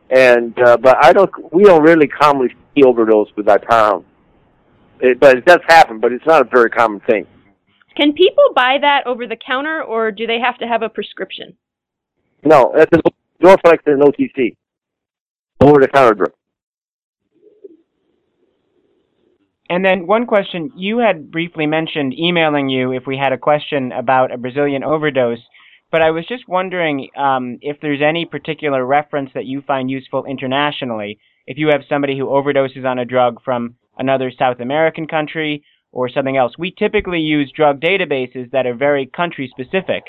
and 0.09 0.57
uh, 0.59 0.77
but 0.77 0.97
I 1.03 1.13
don't. 1.13 1.31
We 1.53 1.63
don't 1.63 1.81
really 1.81 2.07
commonly 2.07 2.53
see 2.75 2.83
overdose 2.83 3.29
with 3.37 3.45
dipyrone. 3.45 4.03
It, 4.99 5.19
but 5.19 5.37
it 5.37 5.45
does 5.45 5.61
happen, 5.67 5.99
but 5.99 6.11
it's 6.11 6.25
not 6.25 6.41
a 6.41 6.49
very 6.49 6.69
common 6.69 6.99
thing. 7.01 7.25
Can 7.95 8.13
people 8.13 8.43
buy 8.53 8.77
that 8.81 9.07
over 9.07 9.25
the 9.27 9.37
counter, 9.37 9.81
or 9.81 10.11
do 10.11 10.27
they 10.27 10.39
have 10.39 10.57
to 10.59 10.67
have 10.67 10.81
a 10.81 10.89
prescription? 10.89 11.55
No, 12.43 12.73
that's 12.75 12.91
a 12.93 13.01
Dorflex 13.41 13.79
is 13.87 13.99
an 13.99 14.01
OTC, 14.01 14.55
over 15.61 15.79
the 15.79 15.87
counter 15.87 16.13
drug. 16.13 16.31
And 19.71 19.85
then 19.85 20.05
one 20.05 20.25
question 20.25 20.69
you 20.75 20.97
had 20.97 21.31
briefly 21.31 21.65
mentioned 21.65 22.13
emailing 22.19 22.67
you 22.67 22.91
if 22.91 23.07
we 23.07 23.15
had 23.15 23.31
a 23.31 23.37
question 23.37 23.93
about 23.93 24.33
a 24.33 24.37
Brazilian 24.37 24.83
overdose, 24.83 25.39
but 25.93 26.01
I 26.01 26.11
was 26.11 26.25
just 26.27 26.45
wondering 26.45 27.07
um, 27.17 27.57
if 27.61 27.77
there's 27.79 28.01
any 28.01 28.25
particular 28.25 28.85
reference 28.85 29.29
that 29.33 29.45
you 29.45 29.61
find 29.61 29.89
useful 29.89 30.25
internationally. 30.25 31.19
If 31.47 31.57
you 31.57 31.69
have 31.69 31.83
somebody 31.87 32.17
who 32.17 32.25
overdoses 32.25 32.83
on 32.85 32.99
a 32.99 33.05
drug 33.05 33.41
from 33.45 33.75
another 33.97 34.29
South 34.37 34.59
American 34.59 35.07
country 35.07 35.63
or 35.93 36.09
something 36.09 36.35
else, 36.35 36.51
we 36.59 36.71
typically 36.77 37.21
use 37.21 37.49
drug 37.55 37.79
databases 37.79 38.51
that 38.51 38.65
are 38.65 38.75
very 38.75 39.05
country 39.05 39.49
specific. 39.57 40.03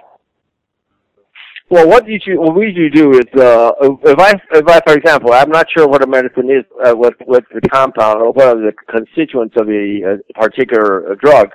Well, 1.71 1.89
what 1.89 2.07
you 2.07 2.19
what 2.39 2.55
we 2.55 2.67
usually 2.67 2.91
do 2.91 3.13
is, 3.13 3.41
uh, 3.41 3.73
if 3.81 4.19
I, 4.19 4.33
if 4.53 4.69
I, 4.69 4.81
for 4.87 4.95
example, 4.95 5.33
I'm 5.33 5.51
not 5.51 5.67
sure 5.71 5.89
what 5.89 6.03
a 6.03 6.07
medicine 6.07 6.51
is, 6.51 6.65
uh, 6.85 6.93
what, 6.93 7.15
what 7.27 7.45
the 7.53 7.63
compound 7.69 8.21
or 8.21 8.31
what 8.33 8.47
are 8.47 8.61
the 8.61 8.73
constituents 8.91 9.55
of 9.59 9.69
a, 9.69 10.03
a 10.03 10.33
particular 10.35 11.15
drug. 11.17 11.51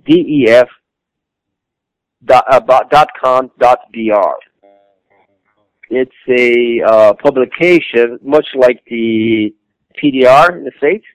It's 5.89 6.11
a 6.27 6.81
uh, 6.85 7.13
publication, 7.13 8.19
much 8.21 8.47
like 8.55 8.83
the 8.89 9.53
PDR 10.01 10.57
in 10.57 10.63
the 10.65 10.71
States. 10.77 11.05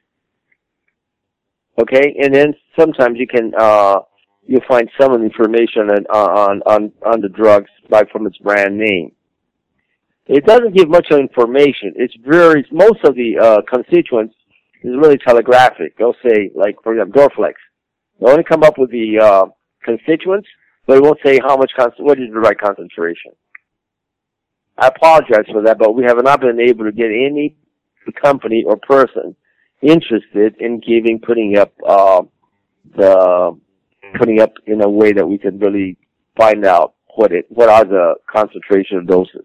Okay, 1.80 2.16
and 2.22 2.34
then 2.34 2.54
sometimes 2.78 3.18
you 3.18 3.26
can 3.26 3.52
uh, 3.58 4.00
you'll 4.46 4.60
find 4.68 4.88
some 5.00 5.14
information 5.14 5.90
on 5.90 6.06
on 6.06 6.62
on, 6.66 6.92
on 7.04 7.20
the 7.20 7.28
drugs 7.28 7.70
like 7.90 8.10
from 8.10 8.26
its 8.26 8.38
brand 8.38 8.78
name. 8.78 9.12
It 10.26 10.46
doesn't 10.46 10.76
give 10.76 10.88
much 10.88 11.08
information. 11.10 11.92
It's 11.96 12.14
very 12.24 12.64
most 12.70 13.04
of 13.04 13.14
the 13.14 13.38
uh, 13.38 13.62
constituents 13.70 14.34
is 14.84 14.96
really 14.96 15.18
telegraphic. 15.18 15.96
They'll 15.96 16.16
say, 16.26 16.50
like, 16.54 16.76
for 16.82 16.94
example, 16.94 17.22
Dorflex. 17.22 17.54
They'll 18.20 18.30
only 18.30 18.44
come 18.44 18.62
up 18.62 18.78
with 18.78 18.90
the 18.90 19.18
uh, 19.20 19.46
constituents, 19.84 20.48
but 20.86 20.96
it 20.96 21.02
won't 21.02 21.18
say 21.24 21.38
how 21.40 21.56
much, 21.56 21.72
what 21.98 22.18
is 22.18 22.28
the 22.32 22.40
right 22.40 22.58
concentration. 22.58 23.32
I 24.78 24.88
apologize 24.88 25.46
for 25.52 25.62
that, 25.62 25.78
but 25.78 25.94
we 25.94 26.04
have 26.04 26.22
not 26.22 26.40
been 26.40 26.60
able 26.60 26.84
to 26.84 26.92
get 26.92 27.06
any 27.06 27.56
company 28.20 28.64
or 28.66 28.76
person 28.76 29.36
interested 29.80 30.56
in 30.60 30.80
giving, 30.80 31.20
putting 31.20 31.56
up, 31.56 31.72
uh, 31.86 32.22
the, 32.96 33.58
putting 34.18 34.40
up 34.40 34.52
in 34.66 34.82
a 34.82 34.88
way 34.88 35.12
that 35.12 35.26
we 35.26 35.38
can 35.38 35.58
really 35.58 35.96
find 36.36 36.64
out 36.64 36.94
what 37.14 37.32
it, 37.32 37.46
what 37.48 37.68
are 37.68 37.84
the 37.84 38.14
concentration 38.30 38.98
of 38.98 39.06
doses. 39.06 39.44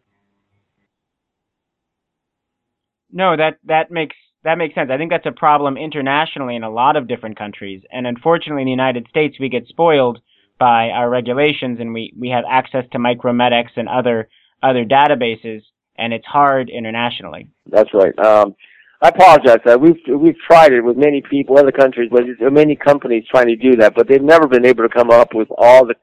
No, 3.11 3.35
that, 3.35 3.57
that 3.65 3.91
makes 3.91 4.15
that 4.43 4.57
makes 4.57 4.75
sense. 4.75 4.89
I 4.91 4.97
think 4.97 5.11
that's 5.11 5.25
a 5.25 5.31
problem 5.31 5.77
internationally 5.77 6.55
in 6.55 6.63
a 6.63 6.69
lot 6.69 6.95
of 6.95 7.07
different 7.07 7.37
countries. 7.37 7.81
And 7.91 8.07
unfortunately, 8.07 8.61
in 8.61 8.67
the 8.67 8.71
United 8.71 9.07
States, 9.09 9.37
we 9.39 9.49
get 9.49 9.67
spoiled 9.67 10.19
by 10.59 10.89
our 10.89 11.09
regulations 11.09 11.79
and 11.79 11.93
we, 11.93 12.13
we 12.17 12.29
have 12.29 12.43
access 12.49 12.85
to 12.91 12.97
Micromedex 12.97 13.65
and 13.75 13.89
other, 13.89 14.29
other 14.63 14.85
databases, 14.85 15.61
and 15.97 16.13
it's 16.13 16.25
hard 16.25 16.69
internationally. 16.69 17.49
That's 17.69 17.93
right. 17.93 18.17
Um, 18.19 18.55
I 19.01 19.09
apologize. 19.09 19.59
Uh, 19.63 19.77
we've 19.77 19.99
we've 20.07 20.37
tried 20.47 20.71
it 20.73 20.81
with 20.81 20.97
many 20.97 21.21
people, 21.21 21.59
other 21.59 21.71
countries, 21.71 22.09
but 22.11 22.23
many 22.51 22.75
companies 22.75 23.25
trying 23.29 23.45
to 23.45 23.55
do 23.55 23.75
that, 23.75 23.93
but 23.93 24.07
they've 24.07 24.23
never 24.23 24.47
been 24.47 24.65
able 24.65 24.87
to 24.87 24.89
come 24.89 25.11
up 25.11 25.35
with 25.35 25.47
all 25.55 25.85
the 25.85 25.93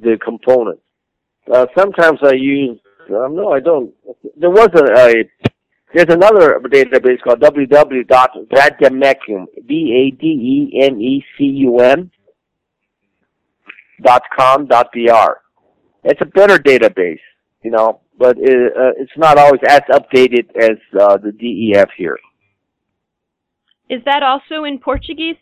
the 0.00 0.16
components. 0.24 0.82
Uh, 1.52 1.66
sometimes 1.76 2.20
I 2.22 2.34
use 2.34 2.78
um, 3.10 3.36
no, 3.36 3.52
I 3.52 3.60
don't. 3.60 3.92
There 4.36 4.50
was 4.50 4.68
a, 4.74 4.84
a 4.84 5.50
there's 5.94 6.10
another 6.10 6.60
database 6.60 7.22
called 7.22 7.40
www.vademecum, 7.40 9.46
B-A-D-E-M-E-C-U-M 9.66 10.10
dot 14.02 14.22
com 14.36 14.66
dot 14.66 14.92
br. 14.92 15.32
It's 16.04 16.20
a 16.20 16.26
better 16.26 16.58
database, 16.58 17.20
you 17.62 17.70
know, 17.70 18.00
but 18.18 18.36
it, 18.38 18.76
uh, 18.76 18.92
it's 18.98 19.16
not 19.16 19.38
always 19.38 19.62
as 19.66 19.80
updated 19.90 20.54
as 20.56 20.76
uh, 21.00 21.16
the 21.16 21.32
DEF 21.32 21.88
here. 21.96 22.18
Is 23.88 24.02
that 24.04 24.22
also 24.22 24.64
in 24.64 24.78
Portuguese? 24.78 25.36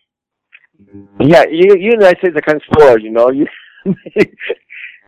Yeah, 1.20 1.44
you 1.50 1.74
you 1.76 1.92
United 1.92 2.18
States 2.18 2.36
are 2.36 2.42
kind 2.42 2.56
of 2.56 2.62
spoiled, 2.70 3.02
you 3.02 3.10
know. 3.10 3.30
You 3.30 3.46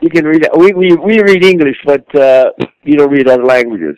you 0.00 0.11
can 0.11 0.25
read. 0.25 0.49
We 0.57 0.73
we 0.73 0.97
we 0.97 1.23
read 1.23 1.45
English, 1.45 1.76
but 1.85 2.12
uh, 2.14 2.50
you 2.83 2.97
don't 2.97 3.11
read 3.11 3.28
other 3.28 3.45
languages. 3.45 3.97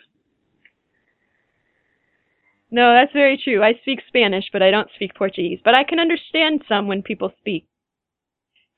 No, 2.71 2.93
that's 2.93 3.11
very 3.11 3.39
true. 3.43 3.61
I 3.61 3.73
speak 3.81 3.99
Spanish, 4.07 4.45
but 4.51 4.63
I 4.63 4.71
don't 4.71 4.87
speak 4.95 5.13
Portuguese. 5.13 5.59
But 5.63 5.77
I 5.77 5.83
can 5.83 5.99
understand 5.99 6.63
some 6.69 6.87
when 6.87 7.03
people 7.03 7.33
speak. 7.39 7.65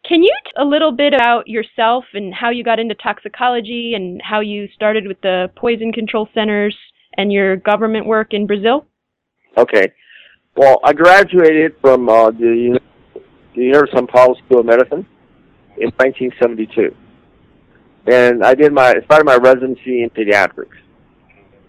Can 0.07 0.23
you 0.23 0.33
a 0.57 0.65
little 0.65 0.91
bit 0.91 1.13
about 1.13 1.47
yourself 1.47 2.03
and 2.13 2.33
how 2.33 2.50
you 2.50 2.63
got 2.63 2.79
into 2.79 2.95
toxicology 2.95 3.93
and 3.95 4.21
how 4.21 4.41
you 4.41 4.67
started 4.75 5.07
with 5.07 5.21
the 5.21 5.50
poison 5.55 5.93
control 5.93 6.27
centers 6.33 6.75
and 7.15 7.31
your 7.31 7.55
government 7.55 8.05
work 8.05 8.33
in 8.33 8.47
Brazil? 8.47 8.85
Okay. 9.57 9.93
Well, 10.57 10.79
I 10.83 10.93
graduated 10.93 11.75
from 11.79 12.09
uh, 12.09 12.31
the, 12.31 12.79
the 13.55 13.62
University 13.62 13.97
of 13.97 14.03
São 14.03 14.09
Paulo 14.09 14.35
School 14.45 14.59
of 14.59 14.65
Medicine 14.65 15.05
in 15.77 15.89
1972, 15.97 16.95
and 18.05 18.43
I 18.43 18.53
did 18.53 18.71
my 18.71 18.93
started 19.05 19.25
my 19.25 19.38
residency 19.38 20.03
in 20.03 20.09
pediatrics 20.12 20.77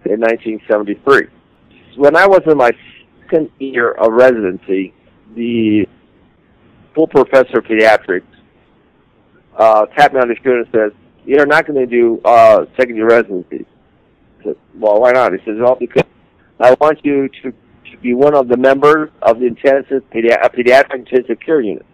in 0.04 0.20
1973 0.20 1.28
when 1.96 2.16
I 2.16 2.26
was 2.26 2.40
in 2.46 2.56
my 2.56 2.72
second 3.24 3.50
year 3.58 3.92
of 3.92 4.12
residency, 4.12 4.94
the 5.34 5.86
full 6.94 7.08
professor 7.08 7.58
of 7.58 7.64
pediatrics 7.64 8.22
uh, 9.56 9.86
tapped 9.86 10.14
me 10.14 10.20
on 10.20 10.28
the 10.28 10.36
shoulder 10.36 10.60
and 10.60 10.68
says, 10.72 10.92
"You're 11.24 11.46
not 11.46 11.66
going 11.66 11.78
to 11.78 11.86
do 11.86 12.20
uh, 12.24 12.66
second 12.78 12.96
year 12.96 13.08
residency." 13.08 13.66
I 14.40 14.44
said, 14.44 14.56
"Well, 14.74 15.00
why 15.00 15.12
not?" 15.12 15.32
He 15.32 15.38
says, 15.44 15.56
"Well, 15.58 15.76
because 15.76 16.04
I 16.60 16.76
want 16.80 17.04
you 17.04 17.28
to, 17.42 17.50
to 17.52 17.98
be 18.02 18.14
one 18.14 18.34
of 18.34 18.48
the 18.48 18.56
members 18.56 19.10
of 19.22 19.40
the 19.40 19.46
intensive 19.46 20.02
pedi- 20.10 20.36
pediatric 20.54 20.94
intensive 20.94 21.38
care 21.40 21.60
unit, 21.60 21.86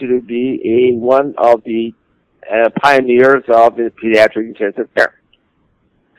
to 0.00 0.20
be 0.20 0.60
a 0.64 0.96
one 0.96 1.34
of 1.38 1.62
the 1.64 1.94
uh, 2.50 2.70
pioneers 2.82 3.44
of 3.48 3.76
the 3.76 3.92
pediatric 4.02 4.48
intensive 4.48 4.88
care." 4.94 5.20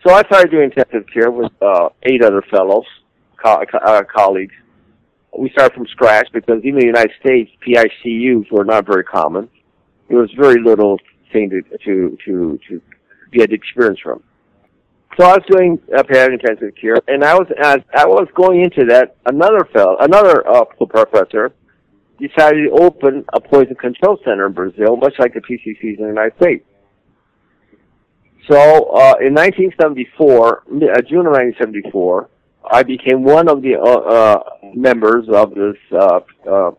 So 0.05 0.13
I 0.13 0.21
started 0.24 0.51
doing 0.51 0.71
intensive 0.75 1.05
care 1.12 1.31
with 1.31 1.51
uh, 1.62 1.89
eight 2.03 2.24
other 2.24 2.41
fellows 2.50 2.86
co- 3.41 3.63
uh, 3.86 4.03
colleagues. 4.03 4.53
We 5.38 5.50
started 5.51 5.75
from 5.75 5.88
scratch 5.88 6.29
because 6.34 6.60
even 6.63 6.75
in 6.75 6.79
the 6.79 6.86
United 6.88 7.12
States, 7.20 7.51
PICUs 7.65 8.51
were 8.51 8.65
not 8.65 8.86
very 8.86 9.03
common. 9.03 9.50
There 10.10 10.17
was 10.17 10.32
very 10.38 10.62
little 10.62 10.98
thing 11.32 11.50
to 11.50 11.62
to 11.62 12.17
to, 12.25 12.60
to 12.70 12.82
get 13.32 13.51
experience 13.51 14.00
from. 14.00 14.24
So 15.17 15.25
I 15.25 15.38
was 15.38 15.44
doing 15.50 15.79
uh, 15.96 16.03
pediatric 16.03 16.34
intensive 16.34 16.74
care, 16.79 16.98
and 17.08 17.24
I 17.24 17.34
was 17.34 17.48
as 17.62 17.77
I 17.96 18.06
was 18.06 18.27
going 18.36 18.62
into 18.62 18.86
that, 18.86 19.15
another 19.25 19.67
fellow, 19.74 19.98
another 20.00 20.48
uh, 20.48 20.63
professor, 20.65 21.53
decided 22.20 22.70
to 22.70 22.72
open 22.72 23.25
a 23.34 23.39
poison 23.39 23.75
control 23.75 24.17
center 24.24 24.48
in 24.48 24.53
Brazil, 24.53 24.96
much 24.96 25.13
like 25.20 25.34
the 25.34 25.41
PCCs 25.41 25.98
in 25.98 26.03
the 26.03 26.08
United 26.08 26.34
States. 26.39 26.65
So 28.50 28.56
uh, 28.58 29.15
in 29.20 29.34
1974, 29.34 30.58
uh, 30.58 31.01
June 31.01 31.25
of 31.25 31.34
1974, 31.34 32.29
I 32.71 32.83
became 32.83 33.24
one 33.24 33.50
of 33.50 33.62
the 33.62 33.75
uh, 33.75 33.83
uh, 33.83 34.39
members 34.74 35.27
of 35.33 35.53
this 35.53 35.77
uh, 35.91 36.19
uh, 36.50 36.71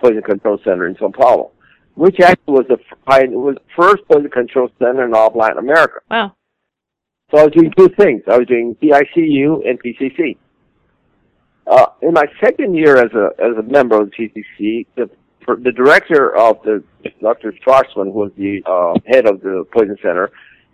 poison 0.00 0.22
control 0.22 0.58
center 0.64 0.86
in 0.86 0.96
Sao 0.98 1.10
Paulo, 1.10 1.52
which 1.94 2.20
actually 2.20 2.54
was 2.54 2.66
the 2.68 2.78
was 3.06 3.56
the 3.56 3.60
first 3.76 4.02
poison 4.10 4.30
control 4.30 4.68
center 4.78 5.04
in 5.04 5.14
all 5.14 5.28
of 5.28 5.36
Latin 5.36 5.58
America. 5.58 6.00
Wow. 6.10 6.34
So 7.30 7.38
I 7.38 7.44
was 7.44 7.52
doing 7.52 7.72
two 7.76 7.88
things. 7.98 8.22
I 8.30 8.38
was 8.38 8.46
doing 8.46 8.76
PICU 8.82 9.68
and 9.68 9.82
PCC. 9.82 10.36
Uh, 11.66 11.86
in 12.02 12.12
my 12.12 12.26
second 12.42 12.74
year 12.74 12.98
as 12.98 13.12
a 13.12 13.30
as 13.42 13.56
a 13.56 13.62
member 13.62 14.00
of 14.00 14.10
the 14.10 14.28
PCC, 14.28 14.86
the 14.96 15.08
the 15.46 15.72
director 15.72 16.36
of 16.36 16.62
the 16.62 16.84
Dr. 17.20 17.52
Schwarzman, 17.64 18.12
who 18.12 18.18
was 18.18 18.32
the 18.36 18.62
uh, 18.66 18.94
head 19.06 19.26
of 19.26 19.40
the 19.40 19.64
poison 19.72 19.96
center, 20.02 20.30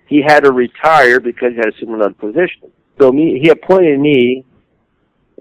he 0.07 0.23
had 0.23 0.45
to 0.45 0.53
retire 0.53 1.21
because 1.21 1.53
he 1.53 1.57
had 1.57 1.69
assume 1.69 1.95
another 1.95 2.15
position. 2.15 2.71
So 3.01 3.13
me, 3.13 3.39
he 3.41 3.51
appointed 3.51 4.01
me 4.01 4.45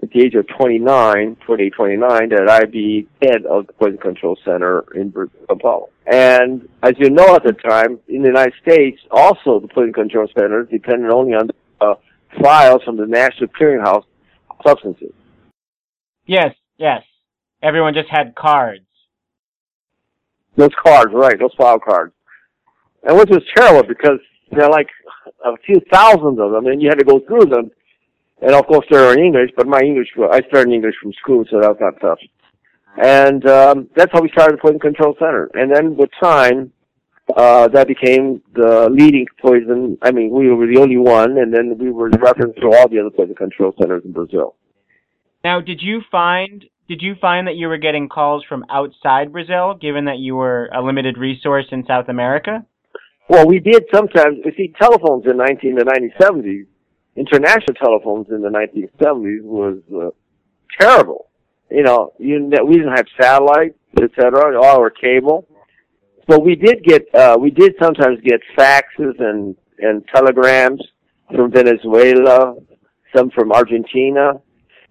at 0.02 0.10
the 0.10 0.20
age 0.20 0.34
of 0.34 0.46
29, 0.56 1.36
28, 1.44 1.72
29, 1.74 2.28
that 2.28 2.48
I 2.48 2.64
be 2.64 3.08
head 3.20 3.44
of 3.46 3.66
the 3.66 3.72
Poison 3.72 3.98
Control 3.98 4.36
Center 4.44 4.84
in 4.94 5.12
Sao 5.12 5.56
Paulo. 5.56 5.88
And 6.06 6.68
as 6.82 6.94
you 6.98 7.10
know 7.10 7.34
at 7.34 7.42
the 7.42 7.52
time, 7.52 7.98
in 8.08 8.22
the 8.22 8.28
United 8.28 8.54
States, 8.62 9.00
also 9.10 9.60
the 9.60 9.68
Poison 9.68 9.92
Control 9.92 10.28
Center 10.38 10.64
depended 10.64 11.10
only 11.10 11.34
on 11.34 11.50
uh, 11.80 11.94
files 12.42 12.82
from 12.84 12.96
the 12.96 13.06
National 13.06 13.48
Clearinghouse 13.48 14.04
of 14.50 14.56
Substances. 14.66 15.12
Yes, 16.26 16.54
yes. 16.76 17.02
Everyone 17.62 17.94
just 17.94 18.08
had 18.08 18.34
cards. 18.34 18.84
Those 20.56 20.70
cards, 20.82 21.12
right, 21.12 21.38
those 21.38 21.54
file 21.56 21.78
cards. 21.80 22.12
And 23.02 23.16
which 23.18 23.30
was 23.30 23.42
terrible 23.56 23.86
because 23.86 24.18
there 24.50 24.64
are 24.64 24.70
like 24.70 24.88
a 25.44 25.56
few 25.64 25.80
thousands 25.92 26.38
of 26.40 26.52
them 26.52 26.66
and 26.66 26.80
you 26.82 26.88
had 26.88 26.98
to 26.98 27.04
go 27.04 27.20
through 27.20 27.46
them 27.46 27.70
and 28.40 28.54
of 28.54 28.66
course 28.66 28.86
they're 28.90 29.12
in 29.12 29.24
English, 29.24 29.50
but 29.56 29.66
my 29.66 29.80
English, 29.80 30.08
I 30.30 30.40
started 30.48 30.72
English 30.72 30.94
from 31.02 31.12
school, 31.14 31.44
so 31.50 31.60
that 31.60 31.68
was 31.68 31.78
not 31.80 32.00
tough. 32.00 32.18
And 33.00 33.46
um, 33.46 33.88
that's 33.94 34.12
how 34.12 34.20
we 34.20 34.28
started 34.30 34.58
the 34.58 34.60
Poison 34.60 34.80
Control 34.80 35.14
Center. 35.18 35.50
And 35.54 35.74
then 35.74 35.96
with 35.96 36.10
time, 36.20 36.72
uh, 37.36 37.68
that 37.68 37.86
became 37.86 38.42
the 38.54 38.88
leading 38.90 39.26
poison. 39.40 39.98
I 40.02 40.10
mean, 40.10 40.30
we 40.30 40.50
were 40.50 40.66
the 40.66 40.80
only 40.80 40.96
one, 40.96 41.38
and 41.38 41.52
then 41.52 41.76
we 41.78 41.90
were 41.90 42.08
referenced 42.10 42.60
to 42.60 42.66
all 42.68 42.88
the 42.88 42.98
other 42.98 43.10
poison 43.10 43.34
control 43.34 43.74
centers 43.78 44.02
in 44.04 44.12
Brazil. 44.12 44.56
Now, 45.44 45.60
did 45.60 45.80
you 45.82 46.00
find 46.10 46.64
did 46.88 47.02
you 47.02 47.14
find 47.20 47.46
that 47.46 47.56
you 47.56 47.68
were 47.68 47.76
getting 47.76 48.08
calls 48.08 48.44
from 48.48 48.64
outside 48.70 49.30
Brazil, 49.30 49.74
given 49.74 50.06
that 50.06 50.18
you 50.18 50.36
were 50.36 50.70
a 50.74 50.80
limited 50.82 51.18
resource 51.18 51.66
in 51.70 51.84
South 51.86 52.08
America? 52.08 52.64
Well, 53.28 53.46
we 53.46 53.58
did 53.58 53.84
sometimes. 53.92 54.38
You 54.42 54.52
see, 54.56 54.72
telephones 54.80 55.26
in 55.26 55.36
19 55.36 55.76
to 55.76 55.84
1970s 55.84 56.66
international 57.18 57.74
telephones 57.74 58.28
in 58.30 58.42
the 58.42 58.48
1970s 58.48 59.42
was 59.42 59.78
uh, 59.94 60.10
terrible. 60.80 61.28
You 61.70 61.82
know, 61.82 62.12
you, 62.18 62.50
we 62.66 62.76
didn't 62.76 62.96
have 62.96 63.06
satellite, 63.20 63.74
etc., 64.00 64.56
all 64.56 64.80
our 64.80 64.90
cable. 64.90 65.46
But 66.26 66.44
we 66.44 66.54
did 66.54 66.84
get, 66.84 67.12
uh, 67.14 67.36
we 67.40 67.50
did 67.50 67.74
sometimes 67.80 68.18
get 68.22 68.40
faxes 68.56 69.18
and, 69.18 69.56
and 69.78 70.06
telegrams 70.14 70.82
from 71.34 71.50
Venezuela, 71.50 72.54
some 73.14 73.30
from 73.30 73.52
Argentina. 73.52 74.32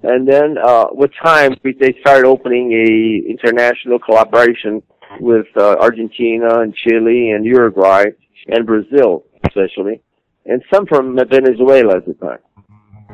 And 0.03 0.27
then, 0.27 0.57
uh, 0.63 0.87
with 0.91 1.11
time, 1.23 1.55
we, 1.63 1.73
they 1.73 1.95
started 2.01 2.27
opening 2.27 2.71
a 2.71 3.29
international 3.29 3.99
collaboration 3.99 4.83
with, 5.19 5.47
uh, 5.55 5.77
Argentina 5.79 6.59
and 6.59 6.75
Chile 6.75 7.31
and 7.31 7.45
Uruguay 7.45 8.05
and 8.47 8.65
Brazil, 8.65 9.23
especially 9.47 10.01
and 10.47 10.63
some 10.73 10.85
from 10.87 11.15
Venezuela 11.29 11.97
at 11.97 12.05
the 12.05 12.13
time. 12.15 12.39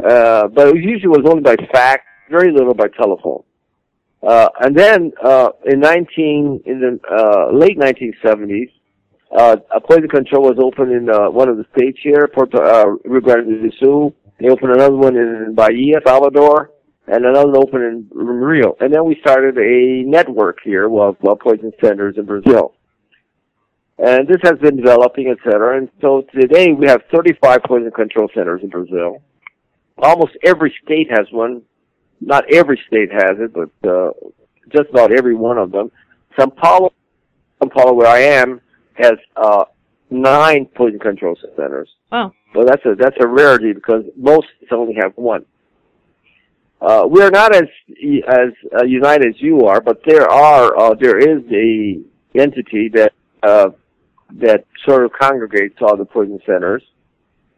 Uh, 0.03 0.47
but 0.47 0.69
it 0.69 0.77
usually 0.77 1.07
was 1.07 1.25
only 1.25 1.41
by 1.41 1.55
fax, 1.71 2.03
very 2.29 2.51
little 2.51 2.73
by 2.73 2.87
telephone. 2.87 3.43
Uh, 4.25 4.47
and 4.61 4.75
then, 4.75 5.11
uh, 5.23 5.49
in 5.65 5.79
19, 5.79 6.61
in 6.65 6.79
the, 6.79 6.99
uh, 7.11 7.51
late 7.51 7.77
1970s, 7.77 8.71
uh, 9.35 9.57
a 9.75 9.81
poison 9.81 10.07
control 10.07 10.43
was 10.43 10.57
opened 10.59 10.91
in, 10.91 11.09
uh, 11.09 11.29
one 11.29 11.49
of 11.49 11.57
the 11.57 11.65
states 11.75 11.99
here, 12.01 12.27
Puerto, 12.33 12.61
uh, 12.61 12.85
Rio 13.03 13.19
Grande 13.19 13.61
do 13.61 13.71
Sul. 13.79 14.13
They 14.39 14.49
opened 14.49 14.71
another 14.71 14.95
one 14.95 15.17
in 15.17 15.53
Bahia, 15.55 15.99
Salvador, 16.05 16.71
and 17.07 17.25
another 17.25 17.47
one 17.49 17.57
opened 17.57 17.83
in 17.83 18.17
Rio. 18.17 18.75
And 18.79 18.93
then 18.93 19.05
we 19.05 19.17
started 19.21 19.57
a 19.57 20.03
network 20.07 20.59
here 20.63 20.85
of, 20.85 21.17
of 21.21 21.39
poison 21.39 21.73
centers 21.81 22.15
in 22.17 22.25
Brazil. 22.25 22.73
And 23.97 24.27
this 24.27 24.37
has 24.43 24.57
been 24.59 24.75
developing, 24.75 25.27
et 25.27 25.37
cetera. 25.43 25.77
And 25.77 25.89
so 26.01 26.25
today 26.33 26.71
we 26.73 26.87
have 26.87 27.01
35 27.13 27.63
poison 27.63 27.91
control 27.91 28.27
centers 28.33 28.61
in 28.63 28.69
Brazil. 28.69 29.21
Almost 29.97 30.33
every 30.43 30.73
state 30.83 31.09
has 31.11 31.27
one. 31.31 31.61
Not 32.19 32.51
every 32.51 32.81
state 32.87 33.11
has 33.11 33.37
it, 33.39 33.53
but 33.53 33.89
uh, 33.89 34.11
just 34.71 34.89
about 34.89 35.11
every 35.11 35.35
one 35.35 35.57
of 35.57 35.71
them. 35.71 35.91
Sao 36.37 36.47
Paulo, 36.47 36.93
Sao 37.61 37.69
Paulo, 37.69 37.93
where 37.93 38.07
I 38.07 38.19
am, 38.19 38.61
has 38.95 39.13
uh, 39.35 39.65
nine 40.09 40.65
poison 40.65 40.99
control 40.99 41.35
centers. 41.55 41.89
Wow. 42.11 42.33
So 42.53 42.63
that's 42.63 42.85
a 42.85 42.95
that's 42.95 43.17
a 43.19 43.27
rarity 43.27 43.73
because 43.73 44.03
most 44.15 44.47
only 44.71 44.95
have 44.95 45.13
one. 45.15 45.45
Uh, 46.81 47.07
we 47.09 47.21
are 47.21 47.31
not 47.31 47.55
as 47.55 47.63
as 48.27 48.49
uh, 48.77 48.83
united 48.83 49.27
as 49.27 49.41
you 49.41 49.61
are, 49.61 49.81
but 49.81 50.01
there 50.05 50.29
are 50.29 50.77
uh, 50.77 50.93
there 50.93 51.17
is 51.17 51.43
a 51.51 51.99
entity 52.35 52.89
that 52.89 53.13
uh, 53.41 53.69
that 54.39 54.65
sort 54.87 55.05
of 55.05 55.11
congregates 55.19 55.75
all 55.81 55.97
the 55.97 56.05
poison 56.05 56.39
centers. 56.45 56.83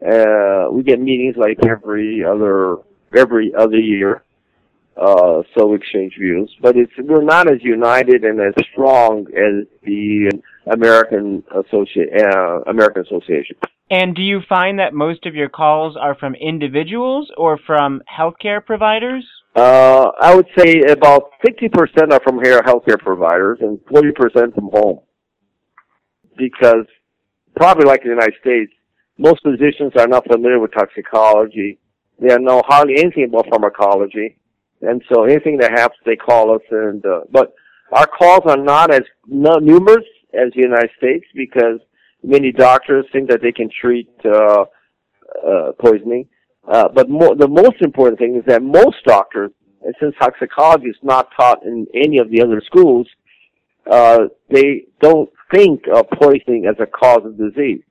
Uh, 0.06 0.68
we 0.70 0.82
get 0.82 1.00
meetings 1.00 1.36
like 1.36 1.58
every 1.66 2.24
other 2.24 2.76
every 3.16 3.54
other 3.54 3.78
year, 3.78 4.22
uh, 4.96 5.42
so 5.56 5.66
we 5.68 5.76
exchange 5.76 6.14
views. 6.18 6.54
But 6.60 6.76
it's 6.76 6.92
we're 6.98 7.22
not 7.22 7.50
as 7.50 7.62
united 7.62 8.24
and 8.24 8.40
as 8.40 8.54
strong 8.72 9.26
as 9.28 9.66
the 9.84 10.30
American 10.70 11.42
Associ- 11.54 12.14
uh, 12.14 12.60
American 12.70 13.02
Association. 13.06 13.56
And 13.90 14.14
do 14.16 14.22
you 14.22 14.40
find 14.48 14.80
that 14.80 14.92
most 14.92 15.26
of 15.26 15.34
your 15.34 15.48
calls 15.48 15.96
are 15.96 16.16
from 16.16 16.34
individuals 16.34 17.30
or 17.36 17.56
from 17.66 18.02
healthcare 18.12 18.64
providers? 18.64 19.24
Uh, 19.54 20.10
I 20.20 20.34
would 20.34 20.48
say 20.58 20.80
about 20.90 21.30
60% 21.46 22.12
are 22.12 22.20
from 22.24 22.42
here 22.42 22.60
healthcare 22.62 22.98
providers 22.98 23.58
and 23.60 23.78
40% 23.86 24.54
from 24.54 24.70
home 24.72 25.00
because 26.36 26.86
probably 27.56 27.86
like 27.86 28.02
in 28.02 28.10
the 28.10 28.14
United 28.14 28.34
States, 28.40 28.72
most 29.18 29.42
physicians 29.42 29.92
are 29.98 30.06
not 30.06 30.26
familiar 30.26 30.60
with 30.60 30.72
toxicology. 30.72 31.78
They 32.18 32.36
know 32.38 32.62
hardly 32.66 32.98
anything 32.98 33.24
about 33.24 33.48
pharmacology. 33.48 34.38
And 34.82 35.02
so 35.10 35.24
anything 35.24 35.58
that 35.58 35.72
happens, 35.72 36.00
they 36.04 36.16
call 36.16 36.54
us 36.54 36.62
and, 36.70 37.04
uh, 37.04 37.20
but 37.30 37.54
our 37.92 38.06
calls 38.06 38.42
are 38.46 38.56
not 38.58 38.92
as 38.92 39.02
numerous 39.26 40.04
as 40.34 40.52
the 40.54 40.62
United 40.62 40.90
States 40.98 41.24
because 41.34 41.80
many 42.22 42.52
doctors 42.52 43.06
think 43.12 43.30
that 43.30 43.40
they 43.40 43.52
can 43.52 43.70
treat, 43.80 44.08
uh, 44.24 44.64
uh, 45.46 45.72
poisoning. 45.78 46.28
Uh, 46.68 46.88
but 46.88 47.08
more, 47.08 47.34
the 47.36 47.48
most 47.48 47.80
important 47.80 48.18
thing 48.18 48.36
is 48.36 48.44
that 48.46 48.62
most 48.62 48.96
doctors, 49.06 49.50
since 50.00 50.14
toxicology 50.18 50.86
is 50.86 50.96
not 51.02 51.28
taught 51.36 51.62
in 51.64 51.86
any 51.94 52.18
of 52.18 52.28
the 52.30 52.42
other 52.42 52.60
schools, 52.66 53.06
uh, 53.90 54.24
they 54.50 54.84
don't 55.00 55.30
think 55.50 55.84
of 55.92 56.06
poisoning 56.10 56.66
as 56.66 56.76
a 56.80 56.86
cause 56.86 57.24
of 57.24 57.38
disease. 57.38 57.82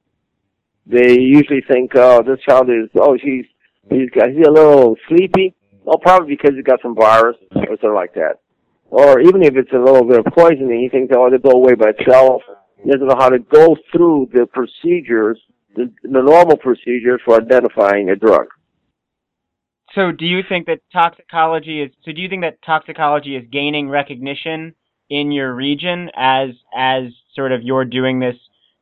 They 0.85 1.19
usually 1.19 1.63
think, 1.67 1.91
oh, 1.95 2.21
this 2.21 2.39
child 2.47 2.69
is, 2.69 2.89
oh, 2.95 3.17
he's, 3.21 3.45
he's 3.89 4.09
got, 4.11 4.29
he's 4.29 4.45
a 4.45 4.51
little 4.51 4.95
sleepy. 5.07 5.55
Oh, 5.87 5.97
probably 5.97 6.35
because 6.35 6.55
he 6.55 6.63
got 6.63 6.81
some 6.81 6.95
virus 6.95 7.37
or 7.55 7.65
something 7.67 7.93
like 7.93 8.13
that. 8.15 8.39
Or 8.89 9.19
even 9.19 9.43
if 9.43 9.55
it's 9.55 9.71
a 9.73 9.77
little 9.77 10.03
bit 10.03 10.19
of 10.19 10.25
poisoning, 10.33 10.79
he 10.81 10.89
thinks, 10.89 11.13
oh, 11.15 11.27
it'll 11.27 11.39
go 11.39 11.57
away 11.57 11.75
by 11.75 11.91
itself. 11.97 12.41
He 12.83 12.89
doesn't 12.91 13.07
know 13.07 13.15
how 13.17 13.29
to 13.29 13.39
go 13.39 13.75
through 13.91 14.29
the 14.33 14.45
procedures, 14.45 15.39
the, 15.75 15.91
the 16.03 16.21
normal 16.21 16.57
procedures 16.57 17.21
for 17.25 17.41
identifying 17.41 18.09
a 18.09 18.15
drug. 18.15 18.47
So 19.93 20.11
do 20.11 20.25
you 20.25 20.41
think 20.47 20.67
that 20.67 20.81
toxicology 20.91 21.81
is, 21.81 21.91
so 22.03 22.11
do 22.11 22.21
you 22.21 22.29
think 22.29 22.43
that 22.43 22.61
toxicology 22.63 23.35
is 23.35 23.45
gaining 23.51 23.89
recognition 23.89 24.75
in 25.09 25.31
your 25.31 25.53
region 25.53 26.09
as 26.15 26.49
as 26.75 27.03
sort 27.35 27.51
of 27.51 27.61
you're 27.63 27.85
doing 27.85 28.19
this 28.19 28.35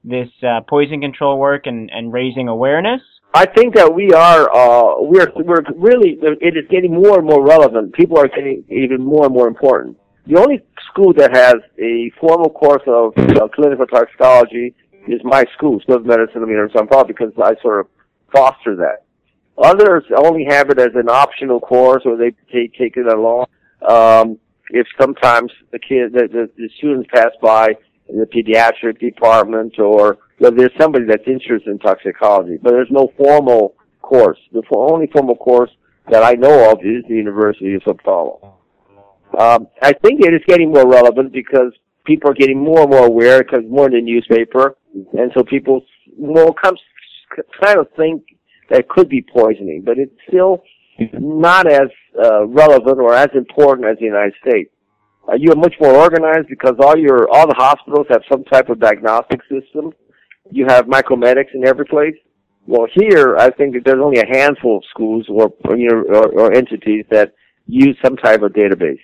this 0.04 0.30
uh, 0.44 0.62
poison 0.68 1.02
control 1.02 1.39
work 1.39 1.66
and, 1.66 1.89
and 1.92 2.12
raising 2.12 2.48
awareness? 2.48 3.02
I 3.34 3.46
think 3.46 3.76
that 3.76 3.94
we 3.94 4.12
are 4.12 4.54
uh, 4.54 5.02
we're 5.02 5.32
we're 5.36 5.63
really 5.76 6.20
it 6.22 6.56
is 6.56 6.66
getting 6.70 6.94
more 6.94 7.18
and 7.18 7.26
more 7.26 7.46
relevant. 7.46 7.94
People 7.94 8.20
are 8.20 8.28
getting 8.28 8.63
even 8.70 9.04
more 9.04 9.26
and 9.26 9.34
more 9.34 9.48
important. 9.48 9.98
The 10.28 10.39
only 10.39 10.62
school 10.89 11.13
that 11.18 11.36
has 11.36 11.56
a 11.80 12.12
formal 12.20 12.50
course 12.50 12.84
of 12.88 13.13
uh, 13.18 13.48
clinical 13.54 13.86
toxicology 13.88 14.74
is 15.08 15.20
my 15.24 15.44
school, 15.58 15.80
School 15.82 15.96
of 15.96 16.06
Medicine 16.06 16.44
of 16.44 16.50
University 16.50 16.80
of 16.80 16.89
Paulo, 16.89 17.04
because 17.04 17.34
I 17.44 17.56
sort 17.62 17.82
of 17.82 17.88
foster 18.32 18.76
that. 18.78 19.04
Others 19.58 20.06
only 20.16 20.46
have 20.50 20.70
it 20.70 20.80
as 20.80 20.96
an 20.96 21.10
optional 21.10 21.60
course, 21.60 22.04
or 22.06 22.18
they 22.18 22.32
take 22.52 22.74
take 22.76 22.98
it 22.98 23.08
along. 23.08 23.48
Um, 23.88 24.39
if 24.70 24.88
sometimes 25.00 25.52
the 25.72 25.80
kid, 25.80 26.13
the, 26.13 26.28
the, 26.32 26.50
the 26.58 26.70
students 26.78 27.10
pass 27.13 27.32
by 27.42 27.76
the 28.19 28.26
pediatric 28.26 28.99
department 28.99 29.80
or 29.80 30.17
that 30.39 30.56
there's 30.56 30.71
somebody 30.80 31.06
that's 31.06 31.28
interested 31.28 31.69
in 31.69 31.80
toxicology, 31.80 32.58
but 32.62 32.71
there's 32.71 32.91
no 32.91 33.12
formal 33.17 33.76
course. 34.02 34.39
The 34.52 34.63
only 34.76 35.08
formal 35.08 35.36
course 35.36 35.71
that 36.10 36.23
I 36.23 36.34
know 36.34 36.71
of 36.71 36.80
is 36.80 37.04
the 37.08 37.15
University 37.15 37.76
of 37.76 37.82
Sao 37.86 37.93
Paulo. 37.93 38.58
Um, 39.39 39.67
I 39.82 39.93
think 39.93 40.21
it 40.21 40.34
is 40.34 40.41
getting 40.47 40.71
more 40.71 40.88
relevant 40.88 41.32
because 41.32 41.73
people 42.06 42.30
are 42.30 42.36
getting 42.36 42.63
more 42.63 42.82
and 42.82 42.89
more 42.91 43.06
aware 43.06 43.41
because 43.41 43.63
more 43.67 43.88
in 43.88 43.93
the 43.93 44.02
newspaper, 44.02 44.76
and 45.13 45.32
so 45.36 45.43
people 45.43 45.82
will 46.17 46.54
come 46.54 46.76
kind 47.63 47.80
of 47.80 47.88
think 47.97 48.23
that 48.69 48.80
it 48.80 48.89
could 48.89 49.10
be 49.10 49.21
poisoning, 49.21 49.82
but 49.84 49.97
it's 49.97 50.13
still 50.28 50.63
not 51.13 51.71
as 51.71 51.89
uh, 52.23 52.45
relevant 52.45 52.99
or 52.99 53.13
as 53.13 53.30
important 53.34 53.88
as 53.88 53.97
the 53.97 54.06
United 54.06 54.34
States. 54.47 54.69
Uh, 55.28 55.36
you 55.36 55.52
are 55.52 55.56
much 55.56 55.76
more 55.80 55.96
organized 55.96 56.48
because 56.50 56.74
all 56.80 56.98
your 56.98 57.30
all 57.32 57.48
the 57.48 57.56
hospitals 57.58 58.06
have 58.10 58.22
some 58.30 58.44
type 58.46 58.70
of 58.70 58.80
diagnostic 58.80 59.42
system. 59.44 59.92
You 60.52 60.66
have 60.68 60.86
Micromedex 60.86 61.46
in 61.54 61.66
every 61.66 61.86
place. 61.86 62.16
Well, 62.68 62.88
here 62.94 63.38
I 63.38 63.50
think 63.50 63.74
that 63.74 63.84
there's 63.86 64.02
only 64.04 64.20
a 64.20 64.38
handful 64.38 64.78
of 64.78 64.84
schools 64.90 65.26
or 65.30 65.52
you 65.78 65.90
know 65.90 66.04
or, 66.10 66.28
or 66.40 66.54
entities 66.54 67.06
that 67.10 67.34
use 67.68 67.98
some 68.04 68.18
type 68.18 68.42
of 68.42 68.52
database. 68.52 69.00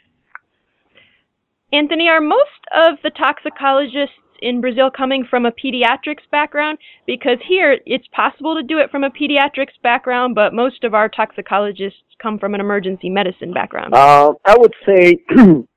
Anthony, 1.72 2.10
are 2.10 2.22
most 2.22 2.66
of 2.76 2.98
the 3.04 3.12
toxicologists 3.12 4.16
in 4.42 4.60
Brazil 4.60 4.90
coming 4.90 5.26
from 5.30 5.46
a 5.46 5.52
pediatrics 5.52 6.28
background? 6.32 6.78
Because 7.06 7.38
here 7.48 7.78
it's 7.86 8.08
possible 8.08 8.56
to 8.56 8.64
do 8.64 8.80
it 8.80 8.90
from 8.90 9.04
a 9.04 9.10
pediatrics 9.10 9.80
background, 9.84 10.36
but 10.36 10.54
most 10.54 10.84
of 10.84 10.94
our 10.94 11.10
toxicologists 11.10 12.00
come 12.22 12.40
from 12.40 12.56
an 12.56 12.60
emergency 12.60 13.10
medicine 13.10 13.54
background. 13.54 13.94
Uh, 13.94 14.34
I 14.46 14.58
would 14.58 14.74
say 14.86 15.18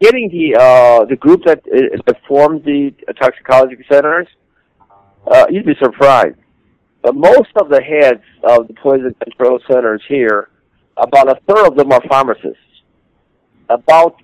getting 0.00 0.28
the 0.30 0.56
uh, 0.56 1.04
the 1.06 1.16
group 1.16 1.44
that, 1.44 1.58
uh, 1.58 2.00
that 2.06 2.16
formed 2.26 2.64
the 2.64 2.94
toxicology 3.20 3.76
centers, 3.90 4.28
uh, 5.30 5.46
you'd 5.50 5.66
be 5.66 5.74
surprised. 5.82 6.36
But 7.02 7.14
most 7.14 7.50
of 7.60 7.68
the 7.68 7.80
heads 7.80 8.22
of 8.42 8.68
the 8.68 8.74
poison 8.74 9.14
control 9.22 9.60
centers 9.70 10.02
here, 10.08 10.50
about 10.96 11.28
a 11.28 11.40
third 11.48 11.66
of 11.66 11.76
them 11.76 11.92
are 11.92 12.02
pharmacists. 12.08 12.58
About 13.68 14.16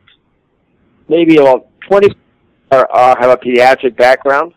maybe 1.09 1.37
about 1.37 1.69
20 1.89 2.09
are, 2.71 2.89
uh, 2.93 3.15
have 3.21 3.31
a 3.31 3.37
pediatric 3.37 3.97
background. 3.97 4.55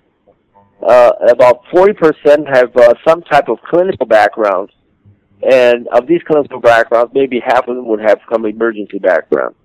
Uh, 0.82 1.12
about 1.30 1.64
40% 1.74 2.48
have 2.54 2.76
uh, 2.76 2.94
some 3.08 3.22
type 3.24 3.50
of 3.50 3.58
clinical 3.70 4.06
background. 4.06 4.72
And 5.44 5.88
of 5.90 6.08
these 6.08 6.22
clinical 6.24 6.60
backgrounds, 6.60 7.12
maybe 7.14 7.40
half 7.40 7.68
of 7.68 7.76
them 7.76 7.88
would 7.88 8.00
have 8.00 8.20
some 8.32 8.46
emergency 8.46 9.00
background. 9.00 9.56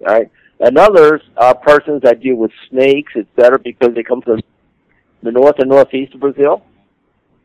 Right? 0.00 0.30
And 0.60 0.78
others 0.78 1.20
are 1.36 1.54
persons 1.54 2.02
that 2.02 2.20
deal 2.20 2.36
with 2.36 2.50
snakes, 2.70 3.12
etc., 3.16 3.58
because 3.58 3.94
they 3.94 4.02
come 4.02 4.22
from 4.22 4.40
the 5.22 5.32
north 5.32 5.58
and 5.58 5.68
northeast 5.68 6.14
of 6.14 6.20
Brazil. 6.20 6.64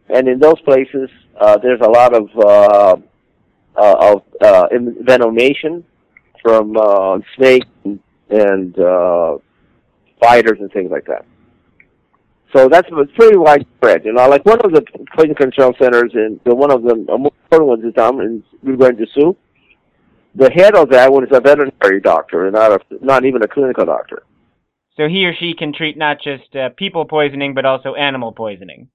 And 0.09 0.27
in 0.27 0.39
those 0.39 0.59
places, 0.61 1.09
uh, 1.39 1.57
there's 1.57 1.81
a 1.81 1.89
lot 1.89 2.13
of 2.15 2.29
uh, 2.37 2.95
uh, 3.75 4.13
of 4.13 4.23
uh, 4.41 4.67
envenomation 4.73 5.83
from 6.41 6.75
uh, 6.77 7.19
snakes 7.35 7.67
and, 7.83 7.99
and 8.29 8.77
uh, 8.79 9.37
spiders 10.15 10.57
and 10.59 10.71
things 10.71 10.91
like 10.91 11.05
that. 11.05 11.25
So 12.55 12.67
that's 12.67 12.89
pretty 13.15 13.37
widespread. 13.37 14.05
You 14.05 14.13
know, 14.13 14.27
like 14.27 14.43
one 14.45 14.59
of 14.61 14.71
the 14.71 14.83
poison 15.15 15.35
control 15.35 15.73
centers, 15.79 16.11
and 16.15 16.39
the 16.45 16.55
one 16.55 16.71
of 16.71 16.81
the 16.81 16.95
most 16.95 17.35
important 17.43 17.69
ones 17.69 17.83
is 17.83 17.93
down 17.93 18.19
in 18.21 18.43
Rio 18.63 18.77
Grande 18.77 18.97
do 18.97 19.05
Sul 19.13 19.37
the 20.35 20.51
head 20.51 20.75
of 20.75 20.89
that 20.89 21.11
one 21.11 21.23
is 21.23 21.29
a 21.31 21.41
veterinary 21.41 22.01
doctor 22.01 22.45
and 22.45 22.53
not 22.53 22.71
a, 22.71 22.79
not 23.01 23.25
even 23.25 23.41
a 23.43 23.47
clinical 23.47 23.85
doctor. 23.85 24.23
So 24.95 25.07
he 25.07 25.25
or 25.25 25.33
she 25.33 25.53
can 25.53 25.73
treat 25.73 25.97
not 25.97 26.17
just 26.21 26.55
uh, 26.55 26.69
people 26.77 27.05
poisoning 27.05 27.53
but 27.53 27.65
also 27.65 27.95
animal 27.95 28.31
poisoning. 28.31 28.89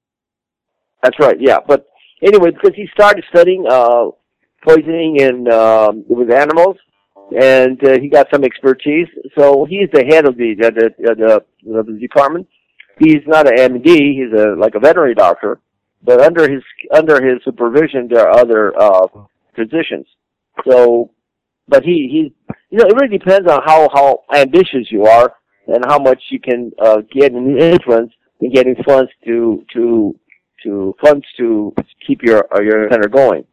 That's 1.02 1.18
right. 1.18 1.36
Yeah, 1.38 1.58
but 1.66 1.86
anyway, 2.22 2.50
because 2.50 2.74
he 2.74 2.88
started 2.92 3.24
studying 3.28 3.66
uh, 3.68 4.10
poisoning 4.66 5.16
in 5.20 5.50
um, 5.52 6.04
with 6.08 6.30
animals, 6.30 6.76
and 7.38 7.82
uh, 7.84 7.98
he 8.00 8.08
got 8.08 8.28
some 8.32 8.44
expertise. 8.44 9.08
So 9.38 9.64
he's 9.64 9.88
the 9.92 10.04
head 10.04 10.26
of 10.26 10.36
the 10.36 10.52
uh, 10.62 10.70
the, 10.70 10.86
uh, 11.10 11.40
the, 11.62 11.92
the 11.92 11.98
department. 11.98 12.48
He's 12.98 13.22
not 13.26 13.46
an 13.46 13.74
MD. 13.74 14.14
He's 14.14 14.32
a 14.38 14.54
like 14.58 14.74
a 14.74 14.80
veterinary 14.80 15.14
doctor, 15.14 15.60
but 16.02 16.20
under 16.20 16.50
his 16.50 16.62
under 16.92 17.22
his 17.22 17.42
supervision, 17.44 18.08
there 18.08 18.28
are 18.28 18.38
other 18.38 18.72
uh, 18.80 19.06
physicians. 19.54 20.06
So 20.68 21.10
but 21.68 21.82
he 21.82 22.08
he 22.10 22.34
you 22.70 22.78
know 22.78 22.86
it 22.86 22.94
really 22.94 23.18
depends 23.18 23.50
on 23.50 23.60
how 23.64 23.88
how 23.92 24.22
ambitious 24.34 24.90
you 24.90 25.04
are 25.04 25.34
and 25.66 25.84
how 25.86 25.98
much 25.98 26.22
you 26.30 26.40
can 26.40 26.70
uh, 26.82 27.00
get 27.12 27.32
an 27.32 27.58
influence 27.58 28.12
in 28.40 28.52
getting 28.52 28.76
funds 28.86 29.10
to 29.24 29.64
to 29.72 30.18
to 30.62 30.94
funds 31.02 31.24
to 31.38 31.74
keep 32.06 32.22
your 32.22 32.46
uh, 32.54 32.60
your 32.60 32.88
center 32.90 33.08
going. 33.08 33.44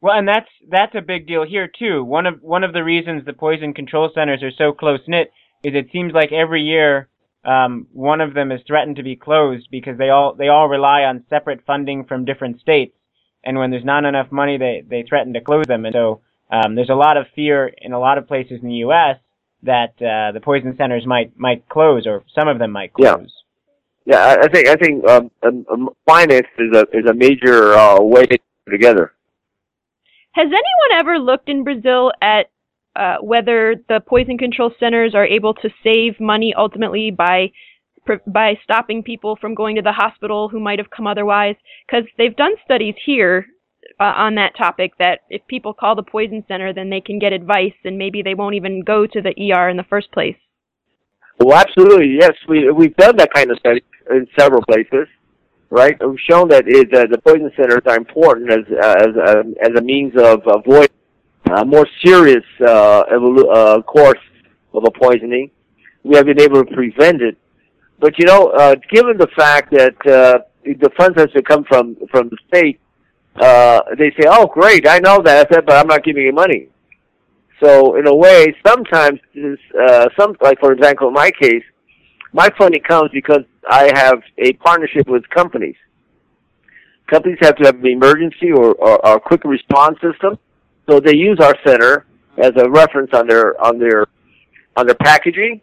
Well, 0.00 0.16
and 0.16 0.26
that's 0.26 0.48
that's 0.68 0.94
a 0.94 1.02
big 1.02 1.26
deal 1.26 1.44
here 1.44 1.68
too. 1.68 2.04
One 2.04 2.26
of 2.26 2.42
one 2.42 2.64
of 2.64 2.72
the 2.72 2.84
reasons 2.84 3.24
the 3.24 3.32
poison 3.32 3.74
control 3.74 4.10
centers 4.14 4.42
are 4.42 4.50
so 4.56 4.72
close 4.72 5.00
knit 5.06 5.32
is 5.62 5.74
it 5.74 5.88
seems 5.92 6.12
like 6.14 6.32
every 6.32 6.62
year 6.62 7.08
um, 7.44 7.86
one 7.92 8.20
of 8.20 8.34
them 8.34 8.52
is 8.52 8.60
threatened 8.66 8.96
to 8.96 9.02
be 9.02 9.16
closed 9.16 9.68
because 9.70 9.98
they 9.98 10.10
all 10.10 10.34
they 10.34 10.48
all 10.48 10.68
rely 10.68 11.02
on 11.02 11.24
separate 11.28 11.64
funding 11.66 12.04
from 12.04 12.24
different 12.24 12.60
states, 12.60 12.94
and 13.44 13.58
when 13.58 13.70
there's 13.70 13.84
not 13.84 14.04
enough 14.04 14.30
money, 14.30 14.58
they 14.58 14.82
they 14.86 15.04
threaten 15.08 15.34
to 15.34 15.40
close 15.40 15.66
them, 15.66 15.84
and 15.84 15.94
so 15.94 16.20
um, 16.50 16.74
there's 16.74 16.90
a 16.90 16.94
lot 16.94 17.16
of 17.16 17.26
fear 17.34 17.72
in 17.80 17.92
a 17.92 17.98
lot 17.98 18.18
of 18.18 18.26
places 18.26 18.60
in 18.62 18.68
the 18.68 18.76
U.S. 18.76 19.16
that 19.62 19.92
uh, 20.00 20.32
the 20.32 20.40
poison 20.42 20.74
centers 20.76 21.06
might 21.06 21.38
might 21.38 21.68
close, 21.68 22.06
or 22.06 22.24
some 22.34 22.48
of 22.48 22.58
them 22.58 22.72
might 22.72 22.92
close. 22.92 23.32
Yeah, 24.04 24.34
yeah 24.34 24.42
I 24.42 24.48
think 24.48 24.68
I 24.68 24.74
think 24.74 25.08
um, 25.08 25.30
um, 25.42 25.66
um, 25.70 25.90
finance 26.06 26.48
is 26.58 26.76
a 26.76 26.80
is 26.92 27.06
a 27.08 27.14
major 27.14 27.74
uh, 27.74 28.00
way 28.00 28.26
to 28.26 28.38
together. 28.68 29.12
Has 30.32 30.46
anyone 30.46 31.00
ever 31.00 31.18
looked 31.18 31.48
in 31.48 31.64
Brazil 31.64 32.12
at 32.20 32.50
uh, 32.96 33.16
whether 33.20 33.76
the 33.88 34.00
poison 34.00 34.36
control 34.36 34.72
centers 34.80 35.14
are 35.14 35.26
able 35.26 35.54
to 35.54 35.70
save 35.84 36.18
money 36.20 36.52
ultimately 36.56 37.10
by 37.10 37.52
by 38.26 38.58
stopping 38.64 39.04
people 39.04 39.36
from 39.40 39.54
going 39.54 39.76
to 39.76 39.82
the 39.82 39.92
hospital 39.92 40.48
who 40.48 40.58
might 40.58 40.80
have 40.80 40.90
come 40.90 41.06
otherwise? 41.06 41.54
Because 41.86 42.04
they've 42.18 42.34
done 42.34 42.54
studies 42.64 42.94
here 43.06 43.46
uh, 44.00 44.14
on 44.16 44.34
that 44.36 44.56
topic 44.56 44.92
that 44.98 45.20
if 45.28 45.46
people 45.46 45.74
call 45.74 45.94
the 45.94 46.02
poison 46.02 46.42
center, 46.48 46.72
then 46.72 46.88
they 46.88 47.02
can 47.02 47.18
get 47.18 47.34
advice 47.34 47.74
and 47.84 47.98
maybe 47.98 48.22
they 48.22 48.34
won't 48.34 48.54
even 48.54 48.82
go 48.82 49.06
to 49.06 49.20
the 49.20 49.52
ER 49.52 49.68
in 49.68 49.76
the 49.76 49.84
first 49.84 50.10
place. 50.10 50.36
Well, 51.38 51.56
absolutely, 51.56 52.16
yes. 52.20 52.32
We 52.48 52.70
we've 52.70 52.96
done 52.96 53.16
that 53.16 53.32
kind 53.32 53.50
of 53.50 53.58
study 53.58 53.82
in 54.10 54.26
several 54.38 54.62
places, 54.62 55.06
right? 55.70 55.96
We've 56.06 56.18
shown 56.28 56.48
that 56.48 56.64
it, 56.66 56.92
uh, 56.94 57.06
the 57.10 57.18
poison 57.18 57.50
centers 57.56 57.82
are 57.86 57.96
important 57.96 58.50
as 58.50 58.64
uh, 58.70 58.94
as 58.98 59.16
uh, 59.16 59.42
as 59.62 59.70
a 59.76 59.82
means 59.82 60.12
of 60.16 60.42
avoiding 60.46 60.96
a 61.50 61.64
more 61.64 61.86
serious 62.04 62.44
uh, 62.60 63.04
evolu- 63.12 63.50
uh, 63.50 63.82
course 63.82 64.18
of 64.74 64.84
a 64.84 64.90
poisoning. 64.90 65.50
We 66.02 66.16
have 66.16 66.26
been 66.26 66.40
able 66.40 66.64
to 66.64 66.74
prevent 66.74 67.22
it, 67.22 67.38
but 67.98 68.18
you 68.18 68.26
know, 68.26 68.48
uh, 68.48 68.74
given 68.90 69.16
the 69.16 69.28
fact 69.36 69.70
that 69.72 69.96
uh, 70.06 70.40
the 70.64 70.90
funds 70.96 71.18
has 71.18 71.30
to 71.32 71.42
come 71.42 71.64
from 71.64 71.96
from 72.10 72.28
the 72.28 72.36
state, 72.48 72.80
uh, 73.36 73.80
they 73.98 74.10
say, 74.18 74.26
"Oh, 74.28 74.46
great, 74.46 74.88
I 74.88 74.98
know 74.98 75.20
that," 75.22 75.46
I 75.46 75.54
said, 75.54 75.66
"But 75.66 75.76
I'm 75.76 75.86
not 75.86 76.04
giving 76.04 76.24
you 76.24 76.32
money." 76.32 76.68
So 77.62 77.96
in 77.96 78.06
a 78.06 78.14
way, 78.14 78.54
sometimes 78.66 79.20
uh, 79.78 80.08
some 80.18 80.36
like 80.40 80.58
for 80.60 80.72
example, 80.72 81.08
in 81.08 81.14
my 81.14 81.30
case, 81.30 81.62
my 82.32 82.48
funding 82.58 82.82
comes 82.82 83.10
because 83.12 83.44
I 83.68 83.90
have 83.94 84.22
a 84.38 84.52
partnership 84.54 85.08
with 85.08 85.28
companies. 85.30 85.76
Companies 87.08 87.38
have 87.40 87.56
to 87.56 87.64
have 87.64 87.76
an 87.76 87.86
emergency 87.86 88.52
or, 88.52 88.72
or, 88.74 89.04
or 89.06 89.20
quick 89.20 89.44
response 89.44 89.98
system, 90.00 90.38
so 90.88 91.00
they 91.00 91.16
use 91.16 91.38
our 91.40 91.56
center 91.66 92.06
as 92.38 92.52
a 92.56 92.70
reference 92.70 93.10
on 93.12 93.26
their 93.26 93.60
on 93.62 93.78
their 93.78 94.06
on 94.76 94.86
their 94.86 94.94
packaging, 94.94 95.60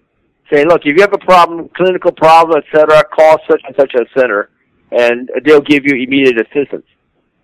saying, 0.51 0.67
"Look, 0.67 0.81
if 0.85 0.95
you 0.95 1.01
have 1.01 1.13
a 1.13 1.25
problem, 1.25 1.69
clinical 1.75 2.11
problem, 2.11 2.61
etc., 2.61 3.03
call 3.05 3.37
such 3.49 3.61
and 3.65 3.75
such 3.75 3.93
a 3.95 4.05
center, 4.17 4.49
and 4.91 5.29
they'll 5.43 5.61
give 5.61 5.85
you 5.85 5.95
immediate 5.95 6.39
assistance." 6.39 6.85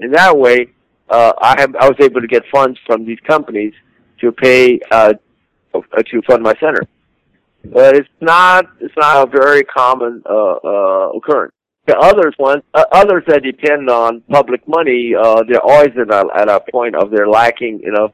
In 0.03 0.11
that 0.11 0.37
way, 0.37 0.67
uh, 1.09 1.31
I 1.41 1.59
have 1.59 1.75
I 1.77 1.87
was 1.87 1.97
able 2.01 2.21
to 2.21 2.27
get 2.27 2.43
funds 2.51 2.77
from 2.85 3.05
these 3.05 3.19
companies 3.25 3.73
to 4.19 4.31
pay 4.31 4.79
uh, 4.91 5.13
to 5.73 6.21
fund 6.27 6.43
my 6.43 6.53
center. 6.59 6.83
But 7.65 7.95
it's 7.95 8.09
not 8.19 8.65
it's 8.81 8.93
not 8.97 9.27
a 9.27 9.31
very 9.31 9.63
common 9.63 10.21
uh, 10.29 10.55
uh, 10.63 11.09
occurrence. 11.15 11.53
The 11.85 11.97
others 11.97 12.35
ones 12.37 12.63
uh, 12.73 12.83
others 12.91 13.23
that 13.27 13.43
depend 13.43 13.89
on 13.89 14.21
public 14.29 14.67
money, 14.67 15.13
uh, 15.17 15.43
they're 15.47 15.61
always 15.61 15.91
at 15.99 16.11
a, 16.11 16.27
at 16.35 16.49
a 16.49 16.61
point 16.71 16.95
of 16.95 17.09
they're 17.09 17.27
lacking 17.29 17.79
you 17.81 17.91
know 17.91 18.09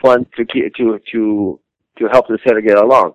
funds 0.00 0.28
to 0.36 0.44
keep, 0.44 0.72
to 0.76 1.00
to 1.12 1.60
to 1.98 2.08
help 2.12 2.28
the 2.28 2.38
center 2.46 2.60
get 2.60 2.76
along. 2.76 3.14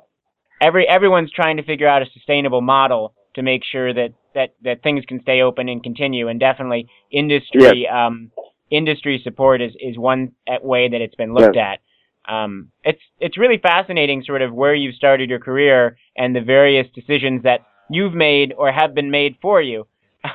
Every 0.61 0.87
everyone's 0.87 1.31
trying 1.31 1.57
to 1.57 1.63
figure 1.63 1.87
out 1.87 2.01
a 2.01 2.05
sustainable 2.13 2.61
model 2.61 3.13
to 3.35 3.41
make 3.41 3.63
sure 3.69 3.93
that 3.93 4.13
that 4.35 4.55
that 4.63 4.83
things 4.83 5.03
can 5.05 5.21
stay 5.21 5.41
open 5.41 5.69
and 5.69 5.83
continue. 5.83 6.27
And 6.27 6.39
definitely, 6.39 6.87
industry 7.11 7.87
um, 7.87 8.31
industry 8.69 9.21
support 9.23 9.61
is 9.61 9.73
is 9.79 9.97
one 9.97 10.33
way 10.61 10.89
that 10.89 11.01
it's 11.01 11.15
been 11.15 11.33
looked 11.33 11.57
at. 11.57 11.79
Um, 12.27 12.71
it's 12.83 13.01
it's 13.19 13.37
really 13.37 13.57
fascinating, 13.57 14.23
sort 14.25 14.41
of 14.41 14.53
where 14.53 14.75
you've 14.75 14.95
started 14.95 15.29
your 15.29 15.39
career 15.39 15.97
and 16.15 16.35
the 16.35 16.41
various 16.41 16.87
decisions 16.95 17.43
that 17.43 17.61
you've 17.89 18.13
made 18.13 18.53
or 18.57 18.71
have 18.71 18.95
been 18.95 19.11
made 19.11 19.37
for 19.41 19.61
you 19.61 19.87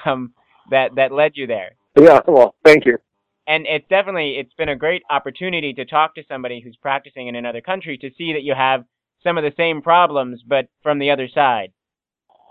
um, 0.05 0.33
that 0.71 0.95
that 0.97 1.13
led 1.13 1.33
you 1.35 1.47
there. 1.47 1.73
Yeah, 1.99 2.21
well, 2.27 2.55
thank 2.65 2.85
you. 2.85 2.99
And 3.47 3.67
it's 3.67 3.89
definitely 3.89 4.37
it's 4.39 4.53
been 4.55 4.69
a 4.69 4.77
great 4.77 5.03
opportunity 5.11 5.73
to 5.75 5.85
talk 5.85 6.15
to 6.17 6.23
somebody 6.29 6.61
who's 6.61 6.77
practicing 6.77 7.29
in 7.29 7.37
another 7.37 7.63
country 7.63 7.97
to 7.99 8.11
see 8.19 8.35
that 8.35 8.43
you 8.43 8.55
have 8.55 8.85
some 9.25 9.39
of 9.39 9.45
the 9.45 9.53
same 9.57 9.83
problems, 9.83 10.43
but 10.47 10.69
from 10.83 10.99
the 10.99 11.11
other 11.11 11.29
side. 11.35 11.73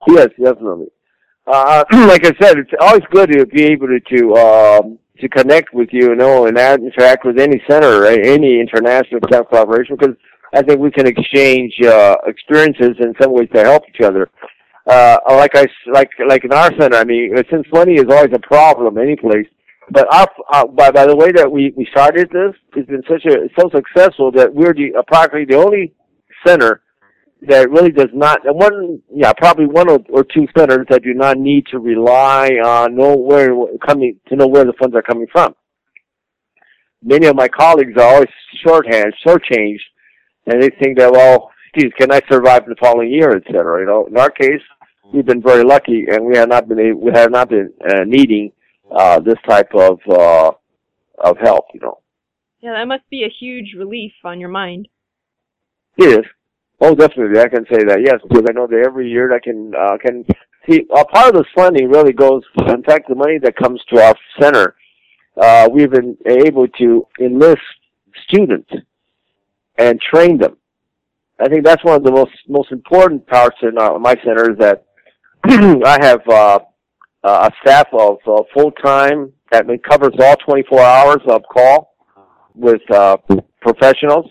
Yes, 0.08 0.30
definitely. 0.42 0.88
Uh, 1.48 1.86
like 1.92 2.26
I 2.26 2.34
said, 2.42 2.58
it's 2.58 2.72
always 2.82 3.04
good 3.10 3.32
to 3.32 3.46
be 3.46 3.64
able 3.64 3.88
to 3.88 4.00
to, 4.00 4.36
um, 4.36 5.00
to 5.20 5.30
connect 5.30 5.74
with 5.74 5.90
you, 5.92 6.10
you 6.10 6.16
know, 6.16 6.46
and 6.46 6.58
interact 6.58 7.26
with 7.26 7.40
any 7.40 7.62
center, 7.70 8.02
right? 8.02 8.24
any 8.26 8.60
international 8.60 9.22
collaboration, 9.22 9.96
because 9.98 10.16
I 10.54 10.62
think 10.62 10.80
we 10.80 10.92
can 10.92 11.08
exchange 11.08 11.74
uh, 11.84 12.16
experiences 12.26 12.98
in 13.00 13.14
some 13.22 13.32
ways 13.32 13.50
to 13.56 13.64
help 13.64 13.84
each 13.90 14.02
other. 14.02 14.30
Uh, 14.86 15.18
like 15.30 15.56
I 15.56 15.68
like 15.92 16.10
like 16.28 16.44
in 16.44 16.54
our 16.54 16.72
center, 16.80 16.98
I 16.98 17.04
mean, 17.04 17.34
since 17.50 17.66
money 17.74 17.96
is 17.96 18.06
always 18.10 18.34
a 18.34 18.40
problem 18.40 18.98
any 18.98 19.16
place, 19.16 19.48
but 19.90 20.08
our, 20.14 20.28
uh, 20.52 20.68
by 20.68 20.92
by 20.92 21.06
the 21.06 21.16
way 21.16 21.32
that 21.32 21.50
we 21.50 21.74
we 21.76 21.88
started 21.92 22.30
this, 22.30 22.54
it's 22.76 22.90
been 22.90 23.04
such 23.10 23.26
a 23.26 23.50
so 23.60 23.70
successful 23.70 24.32
that 24.32 24.54
we're 24.54 24.74
the 24.74 24.92
approximately 24.98 25.46
the 25.46 25.62
only 25.62 25.94
center 26.46 26.82
that 27.42 27.70
really 27.70 27.92
does 27.92 28.10
not, 28.14 28.46
and 28.46 28.56
one, 28.56 29.02
yeah, 29.14 29.32
probably 29.34 29.68
one 29.68 29.90
or, 29.90 30.00
or 30.10 30.24
two 30.24 30.48
centers 30.58 30.88
that 30.90 31.04
do 31.04 31.14
not 31.14 31.38
need 31.38 31.66
to 31.68 31.78
rely 31.78 32.48
on 32.64 32.96
know 32.96 33.16
where 33.16 33.50
coming 33.86 34.20
to 34.28 34.36
know 34.36 34.48
where 34.48 34.66
the 34.66 34.74
funds 34.74 34.96
are 34.96 35.04
coming 35.04 35.28
from. 35.32 35.54
Many 37.04 37.28
of 37.28 37.36
my 37.36 37.48
colleagues 37.48 37.94
are 37.98 38.14
always 38.14 38.30
shorthand, 38.66 39.14
shortchanged, 39.26 39.86
and 40.48 40.62
they 40.62 40.70
think 40.82 40.98
that, 40.98 41.12
well, 41.12 41.52
geez, 41.78 41.92
can 42.00 42.12
I 42.12 42.22
survive 42.30 42.66
the 42.66 42.76
following 42.80 43.12
year, 43.12 43.36
et 43.36 43.44
cetera. 43.46 43.82
You 43.82 43.86
know, 43.86 44.08
in 44.08 44.18
our 44.18 44.32
case, 44.32 44.62
we've 45.14 45.26
been 45.26 45.42
very 45.42 45.64
lucky, 45.64 46.06
and 46.10 46.26
we 46.26 46.36
have 46.38 46.50
not 46.50 46.68
been 46.68 47.00
we 47.00 47.12
have 47.14 47.32
not 47.32 47.50
been 47.50 47.72
uh, 47.88 48.04
needing 48.06 48.52
uh, 48.92 49.20
this 49.20 49.38
type 49.48 49.70
of 49.76 50.00
uh, 50.10 50.52
of 51.20 51.38
help. 51.38 51.66
You 51.74 51.82
know. 51.82 52.00
Yeah, 52.62 52.74
that 52.74 52.88
must 52.88 53.08
be 53.12 53.24
a 53.24 53.30
huge 53.40 53.76
relief 53.78 54.14
on 54.24 54.40
your 54.40 54.50
mind. 54.50 54.88
It 55.98 56.20
is. 56.20 56.26
Oh, 56.80 56.94
definitely, 56.94 57.40
I 57.40 57.48
can 57.48 57.66
say 57.72 57.84
that. 57.86 58.02
Yes, 58.06 58.20
because 58.28 58.46
I 58.50 58.54
know 58.54 58.68
that 58.68 58.84
every 58.86 59.10
year 59.10 59.34
I 59.34 59.40
can 59.40 59.74
uh, 59.76 59.98
can 59.98 60.26
see 60.70 60.86
a 60.96 61.06
part 61.06 61.30
of 61.30 61.42
this 61.42 61.52
funding 61.56 61.90
really 61.90 62.14
goes. 62.14 62.44
In 62.68 62.84
fact, 62.84 63.10
the 63.10 63.16
money 63.16 63.40
that 63.40 63.56
comes 63.56 63.82
to 63.90 64.02
our 64.02 64.16
center, 64.40 64.76
uh, 65.42 65.68
we've 65.72 65.90
been 65.90 66.16
able 66.26 66.68
to 66.68 67.08
enlist 67.20 67.62
students 68.28 68.70
and 69.78 70.00
train 70.02 70.38
them. 70.38 70.58
I 71.40 71.48
think 71.50 71.66
that's 71.66 71.84
one 71.84 71.96
of 71.96 72.04
the 72.04 72.12
most 72.12 72.34
most 72.48 72.72
important 72.72 73.26
parts 73.26 73.58
in 73.64 73.78
uh, 73.80 73.98
my 73.98 74.16
center 74.24 74.52
is 74.52 74.58
that 74.60 74.86
I 75.46 75.98
have 76.06 76.22
uh, 76.30 76.60
a 77.24 77.52
staff 77.64 77.88
of 77.94 78.18
uh, 78.28 78.44
full 78.54 78.72
time 78.72 79.32
that 79.52 79.66
covers 79.90 80.14
all 80.20 80.36
24 80.36 80.80
hours 80.80 81.22
of 81.28 81.42
call 81.52 81.96
with 82.54 82.82
uh, 82.92 83.18
professionals 83.62 84.30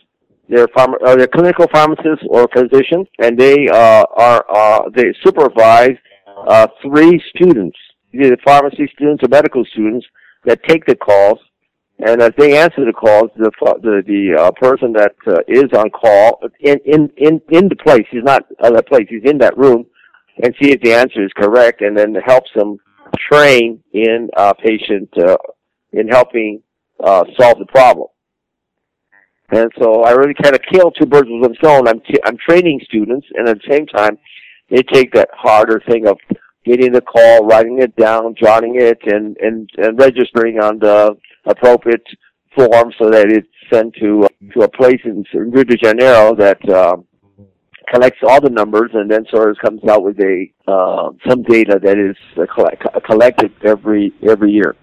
they're, 0.49 0.69
pharma, 0.69 0.95
uh, 1.05 1.17
they're 1.17 1.27
clinical 1.27 1.67
pharmacists 1.73 2.25
or 2.29 2.49
physicians, 2.55 3.07
and 3.19 3.39
they 3.39 3.69
uh, 3.69 4.05
are 4.17 4.45
uh, 4.49 4.89
they 4.95 5.15
supervise 5.25 5.97
uh, 6.47 6.67
three 6.83 7.21
students, 7.35 7.77
either 8.13 8.37
pharmacy 8.45 8.89
students 8.95 9.23
or 9.25 9.29
medical 9.29 9.65
students, 9.73 10.07
that 10.45 10.63
take 10.65 10.85
the 10.87 10.95
calls. 10.95 11.39
And 11.99 12.21
as 12.21 12.33
they 12.37 12.59
answer 12.59 12.85
the 12.85 12.93
calls, 12.93 13.31
the 13.37 13.51
the, 13.83 14.03
the 14.07 14.41
uh, 14.41 14.51
person 14.53 14.93
that 14.93 15.15
uh, 15.27 15.39
is 15.49 15.73
on 15.77 15.91
call 15.91 16.41
in 16.61 16.79
in 16.85 17.11
in 17.17 17.41
in 17.51 17.69
the 17.69 17.77
place, 17.77 18.07
he's 18.11 18.23
not 18.23 18.45
at 18.63 18.75
the 18.75 18.83
place, 18.83 19.07
he's 19.09 19.25
in 19.25 19.39
that 19.39 19.57
room, 19.57 19.87
and 20.43 20.55
see 20.61 20.73
if 20.73 20.81
the 20.83 20.93
answer 20.93 21.25
is 21.25 21.33
correct, 21.37 21.81
and 21.81 21.97
then 21.97 22.15
helps 22.27 22.51
them 22.55 22.79
train 23.31 23.83
in 23.93 24.29
uh, 24.37 24.53
patient 24.53 25.09
uh, 25.19 25.37
in 25.93 26.09
helping 26.09 26.63
uh, 27.03 27.25
solve 27.39 27.59
the 27.59 27.67
problem. 27.67 28.09
And 29.51 29.71
so 29.79 30.03
I 30.03 30.11
really 30.13 30.35
kind 30.43 30.55
of 30.55 30.61
kill 30.73 30.91
two 30.91 31.07
birds 31.07 31.29
with 31.31 31.43
one 31.43 31.55
stone. 31.57 31.87
I'm 31.89 32.01
t- 32.01 32.21
I'm 32.25 32.37
training 32.37 32.81
students, 32.85 33.27
and 33.35 33.49
at 33.49 33.59
the 33.59 33.71
same 33.71 33.87
time, 33.87 34.19
they 34.71 34.83
take 34.83 35.13
that 35.13 35.29
harder 35.33 35.81
thing 35.89 36.09
of 36.09 36.19
getting 36.65 36.93
the 36.93 37.01
call, 37.01 37.47
writing 37.47 37.81
it 37.81 37.95
down, 37.97 38.35
jotting 38.35 38.75
it, 38.77 38.99
and 39.05 39.37
and, 39.39 39.71
and 39.79 39.99
registering 39.99 40.59
on 40.59 40.81
the 40.81 41.17
appropriate 41.45 42.05
form 42.57 42.93
so 42.99 43.09
that 43.11 43.31
it's 43.31 43.47
sent 43.73 43.95
to 43.95 44.25
uh, 44.25 44.29
to 44.55 44.63
a 44.63 44.69
place 44.69 45.01
in 45.05 45.25
Rio 45.33 45.63
de 45.63 45.77
Janeiro 45.77 46.35
that 46.35 46.59
uh, 46.69 46.97
collects 47.93 48.19
all 48.27 48.41
the 48.41 48.51
numbers 48.51 48.91
and 48.95 49.11
then 49.11 49.25
sort 49.31 49.51
of 49.51 49.57
comes 49.59 49.81
out 49.89 50.03
with 50.03 50.19
a 50.19 50.47
uh, 50.67 51.11
some 51.29 51.43
data 51.43 51.79
that 51.83 51.99
is 51.99 52.17
uh, 52.37 52.47
collect, 52.53 52.83
collected 53.05 53.53
every 53.65 54.13
every 54.29 54.51
year. 54.51 54.75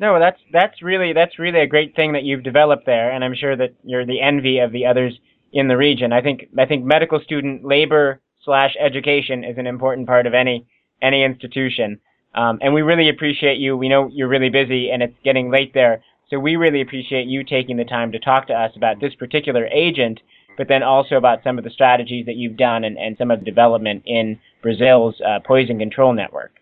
No, 0.00 0.18
that's 0.18 0.40
that's 0.50 0.82
really 0.82 1.12
that's 1.12 1.38
really 1.38 1.60
a 1.60 1.66
great 1.66 1.94
thing 1.94 2.14
that 2.14 2.24
you've 2.24 2.42
developed 2.42 2.86
there, 2.86 3.10
and 3.12 3.22
I'm 3.22 3.34
sure 3.34 3.54
that 3.54 3.74
you're 3.84 4.06
the 4.06 4.22
envy 4.22 4.58
of 4.58 4.72
the 4.72 4.86
others 4.86 5.12
in 5.52 5.68
the 5.68 5.76
region. 5.76 6.10
I 6.10 6.22
think 6.22 6.46
I 6.58 6.64
think 6.64 6.86
medical 6.86 7.20
student 7.20 7.66
labor 7.66 8.20
slash 8.42 8.74
education 8.80 9.44
is 9.44 9.58
an 9.58 9.66
important 9.66 10.06
part 10.06 10.26
of 10.26 10.32
any 10.32 10.66
any 11.02 11.22
institution, 11.22 12.00
um, 12.34 12.58
and 12.62 12.72
we 12.72 12.80
really 12.80 13.10
appreciate 13.10 13.58
you. 13.58 13.76
We 13.76 13.90
know 13.90 14.08
you're 14.10 14.28
really 14.28 14.48
busy, 14.48 14.90
and 14.90 15.02
it's 15.02 15.16
getting 15.22 15.50
late 15.50 15.74
there, 15.74 16.02
so 16.30 16.38
we 16.38 16.56
really 16.56 16.80
appreciate 16.80 17.26
you 17.26 17.44
taking 17.44 17.76
the 17.76 17.84
time 17.84 18.10
to 18.12 18.18
talk 18.18 18.46
to 18.46 18.54
us 18.54 18.72
about 18.76 19.00
this 19.00 19.14
particular 19.16 19.66
agent, 19.66 20.20
but 20.56 20.66
then 20.66 20.82
also 20.82 21.16
about 21.16 21.42
some 21.44 21.58
of 21.58 21.64
the 21.64 21.70
strategies 21.70 22.24
that 22.24 22.36
you've 22.36 22.56
done 22.56 22.84
and, 22.84 22.96
and 22.96 23.18
some 23.18 23.30
of 23.30 23.40
the 23.40 23.44
development 23.44 24.02
in 24.06 24.40
Brazil's 24.62 25.20
uh, 25.20 25.40
poison 25.44 25.78
control 25.78 26.14
network. 26.14 26.59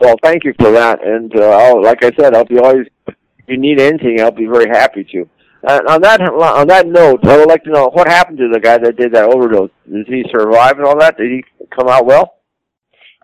Well, 0.00 0.16
thank 0.22 0.44
you 0.44 0.54
for 0.60 0.70
that. 0.72 1.04
And 1.04 1.34
uh, 1.36 1.50
I'll, 1.50 1.82
like 1.82 2.04
I 2.04 2.12
said, 2.18 2.34
I'll 2.34 2.44
be 2.44 2.58
always. 2.58 2.86
If 3.06 3.14
you 3.48 3.58
need 3.58 3.80
anything, 3.80 4.20
I'll 4.20 4.30
be 4.30 4.46
very 4.46 4.68
happy 4.68 5.04
to. 5.12 5.28
Uh, 5.66 5.80
on 5.88 6.00
that 6.02 6.20
on 6.20 6.68
that 6.68 6.86
note, 6.86 7.24
I 7.24 7.36
would 7.36 7.48
like 7.48 7.64
to 7.64 7.70
know 7.70 7.90
what 7.92 8.06
happened 8.06 8.38
to 8.38 8.48
the 8.52 8.60
guy 8.60 8.78
that 8.78 8.96
did 8.96 9.12
that 9.12 9.24
overdose. 9.24 9.70
Did 9.90 10.06
he 10.06 10.24
survive 10.30 10.78
and 10.78 10.86
all 10.86 10.98
that? 11.00 11.16
Did 11.16 11.30
he 11.30 11.44
come 11.74 11.88
out 11.88 12.06
well? 12.06 12.36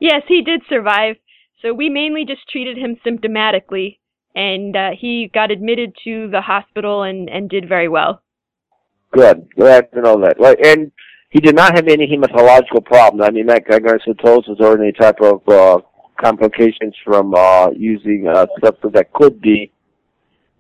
Yes, 0.01 0.23
he 0.27 0.43
did 0.43 0.63
survive. 0.69 1.17
So 1.63 1.73
we 1.73 1.89
mainly 1.89 2.25
just 2.27 2.49
treated 2.49 2.77
him 2.77 2.97
symptomatically, 3.07 3.99
and 4.35 4.77
uh, 4.77 4.91
he 4.99 5.31
got 5.33 5.53
admitted 5.53 5.95
to 6.05 6.29
the 6.29 6.41
hospital 6.41 7.05
and 7.05 7.31
and 7.31 7.49
did 7.49 7.69
very 7.69 7.89
well. 7.89 8.23
Good. 9.13 9.49
Glad 9.55 9.93
to 9.93 10.01
know 10.01 10.21
that. 10.23 10.41
Right, 10.41 10.59
and 10.67 10.91
he 11.31 11.39
did 11.39 11.55
not 11.55 11.77
have 11.77 11.87
any 11.87 12.09
hematological 12.09 12.85
problems. 12.85 13.25
I 13.25 13.31
mean, 13.31 13.47
that 13.47 13.67
ganocytosis 13.67 14.59
or 14.59 14.83
any 14.83 14.91
type 14.93 15.21
of 15.21 15.49
uh, 15.49 15.79
complications 16.21 16.95
from 17.05 17.35
uh, 17.35 17.71
using 17.71 18.27
a 18.29 18.47
substance 18.63 18.93
that 18.95 19.13
could 19.13 19.41
be 19.41 19.73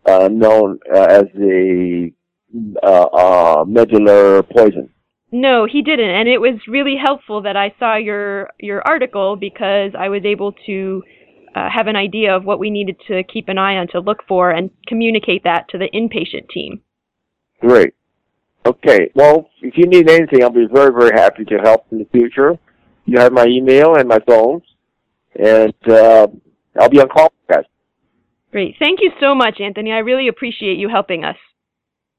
uh, 0.07 0.29
known 0.31 0.79
uh, 0.93 0.99
as 0.99 1.25
a 1.41 2.13
uh, 2.83 2.87
uh, 2.87 3.65
medullary 3.67 4.43
poison. 4.43 4.89
No, 5.33 5.67
he 5.67 5.83
didn't, 5.83 6.11
and 6.11 6.29
it 6.29 6.39
was 6.39 6.61
really 6.69 6.95
helpful 6.97 7.43
that 7.43 7.57
I 7.57 7.75
saw 7.79 7.97
your 7.97 8.51
your 8.61 8.87
article 8.87 9.35
because 9.35 9.91
I 9.99 10.09
was 10.09 10.23
able 10.25 10.53
to 10.67 11.03
uh, 11.57 11.69
have 11.69 11.89
an 11.89 11.97
idea 11.97 12.37
of 12.37 12.45
what 12.45 12.61
we 12.61 12.71
needed 12.71 12.97
to 13.09 13.25
keep 13.25 13.49
an 13.49 13.59
eye 13.59 13.77
on 13.77 13.89
to 13.89 14.01
look 14.01 14.19
for 14.29 14.51
and 14.51 14.71
communicate 14.87 15.43
that 15.43 15.69
to 15.71 15.79
the 15.79 15.89
inpatient 15.93 16.49
team. 16.51 16.83
Great. 17.61 17.95
Okay. 18.67 19.11
Well, 19.15 19.51
if 19.61 19.77
you 19.77 19.87
need 19.87 20.09
anything, 20.09 20.43
I'll 20.43 20.51
be 20.51 20.69
very, 20.73 20.93
very 20.93 21.19
happy 21.19 21.45
to 21.47 21.59
help 21.59 21.87
in 21.91 21.99
the 21.99 22.07
future. 22.13 22.57
You 23.05 23.19
have 23.19 23.33
my 23.33 23.47
email 23.47 23.97
and 23.97 24.09
my 24.09 24.21
phone 24.21 24.63
and 25.39 25.75
uh, 25.89 26.27
I'll 26.79 26.89
be 26.89 27.01
on 27.01 27.09
call, 27.09 27.33
guys. 27.49 27.65
Great. 28.53 28.77
Thank 28.79 29.01
you 29.01 29.11
so 29.21 29.35
much, 29.35 29.61
Anthony. 29.61 29.93
I 29.93 29.99
really 29.99 30.29
appreciate 30.29 30.79
you 30.79 30.89
helping 30.89 31.25
us. 31.25 31.37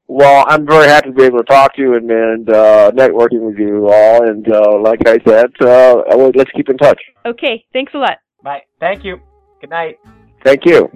Well, 0.07 0.45
I'm 0.47 0.67
very 0.67 0.87
happy 0.87 1.09
to 1.09 1.15
be 1.15 1.23
able 1.23 1.39
to 1.39 1.45
talk 1.45 1.75
to 1.75 1.81
you 1.81 1.95
and, 1.95 2.09
and 2.11 2.49
uh, 2.49 2.91
networking 2.91 3.41
with 3.41 3.57
you 3.57 3.89
all. 3.89 4.27
And 4.27 4.47
uh, 4.51 4.79
like 4.79 5.07
I 5.07 5.17
said, 5.25 5.47
uh, 5.61 6.03
let's 6.35 6.51
keep 6.51 6.69
in 6.69 6.77
touch. 6.77 7.01
Okay. 7.25 7.65
Thanks 7.73 7.93
a 7.95 7.97
lot. 7.97 8.17
Bye. 8.43 8.61
Thank 8.79 9.03
you. 9.03 9.19
Good 9.61 9.71
night. 9.71 9.97
Thank 10.43 10.65
you. 10.65 10.89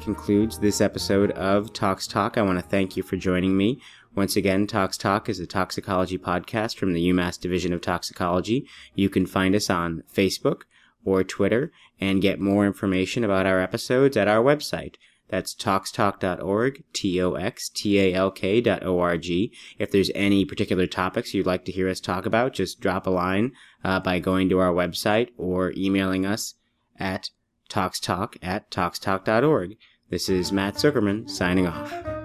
Concludes 0.00 0.58
this 0.58 0.80
episode 0.80 1.30
of 1.32 1.72
Tox 1.72 2.06
Talk. 2.06 2.38
I 2.38 2.42
want 2.42 2.58
to 2.58 2.64
thank 2.64 2.96
you 2.96 3.02
for 3.02 3.16
joining 3.16 3.56
me. 3.56 3.80
Once 4.14 4.34
again, 4.34 4.66
Tox 4.66 4.96
Talk 4.96 5.28
is 5.28 5.38
a 5.38 5.46
toxicology 5.46 6.18
podcast 6.18 6.76
from 6.76 6.92
the 6.92 7.08
UMass 7.10 7.38
Division 7.38 7.72
of 7.72 7.80
Toxicology. 7.80 8.66
You 8.94 9.08
can 9.08 9.26
find 9.26 9.54
us 9.54 9.70
on 9.70 10.02
Facebook 10.12 10.62
or 11.04 11.22
Twitter 11.22 11.70
and 12.00 12.22
get 12.22 12.40
more 12.40 12.66
information 12.66 13.22
about 13.24 13.46
our 13.46 13.60
episodes 13.60 14.16
at 14.16 14.28
our 14.28 14.42
website. 14.42 14.96
That's 15.28 15.54
toxtalk.org, 15.54 16.82
T-O-X-T-A-L-K 16.92 18.60
dot 18.62 18.84
O-R-G. 18.84 19.52
If 19.78 19.92
there's 19.92 20.10
any 20.14 20.44
particular 20.44 20.86
topics 20.86 21.32
you'd 21.34 21.46
like 21.46 21.64
to 21.66 21.72
hear 21.72 21.88
us 21.88 22.00
talk 22.00 22.26
about, 22.26 22.52
just 22.52 22.80
drop 22.80 23.06
a 23.06 23.10
line 23.10 23.52
uh, 23.84 24.00
by 24.00 24.18
going 24.18 24.48
to 24.48 24.58
our 24.58 24.72
website 24.72 25.28
or 25.36 25.72
emailing 25.76 26.26
us 26.26 26.54
at 26.98 27.30
toxtalk 27.70 28.36
at 28.42 28.70
toxtalk.org. 28.70 29.76
This 30.10 30.28
is 30.28 30.50
Matt 30.50 30.74
Zuckerman 30.74 31.30
signing 31.30 31.68
off. 31.68 32.19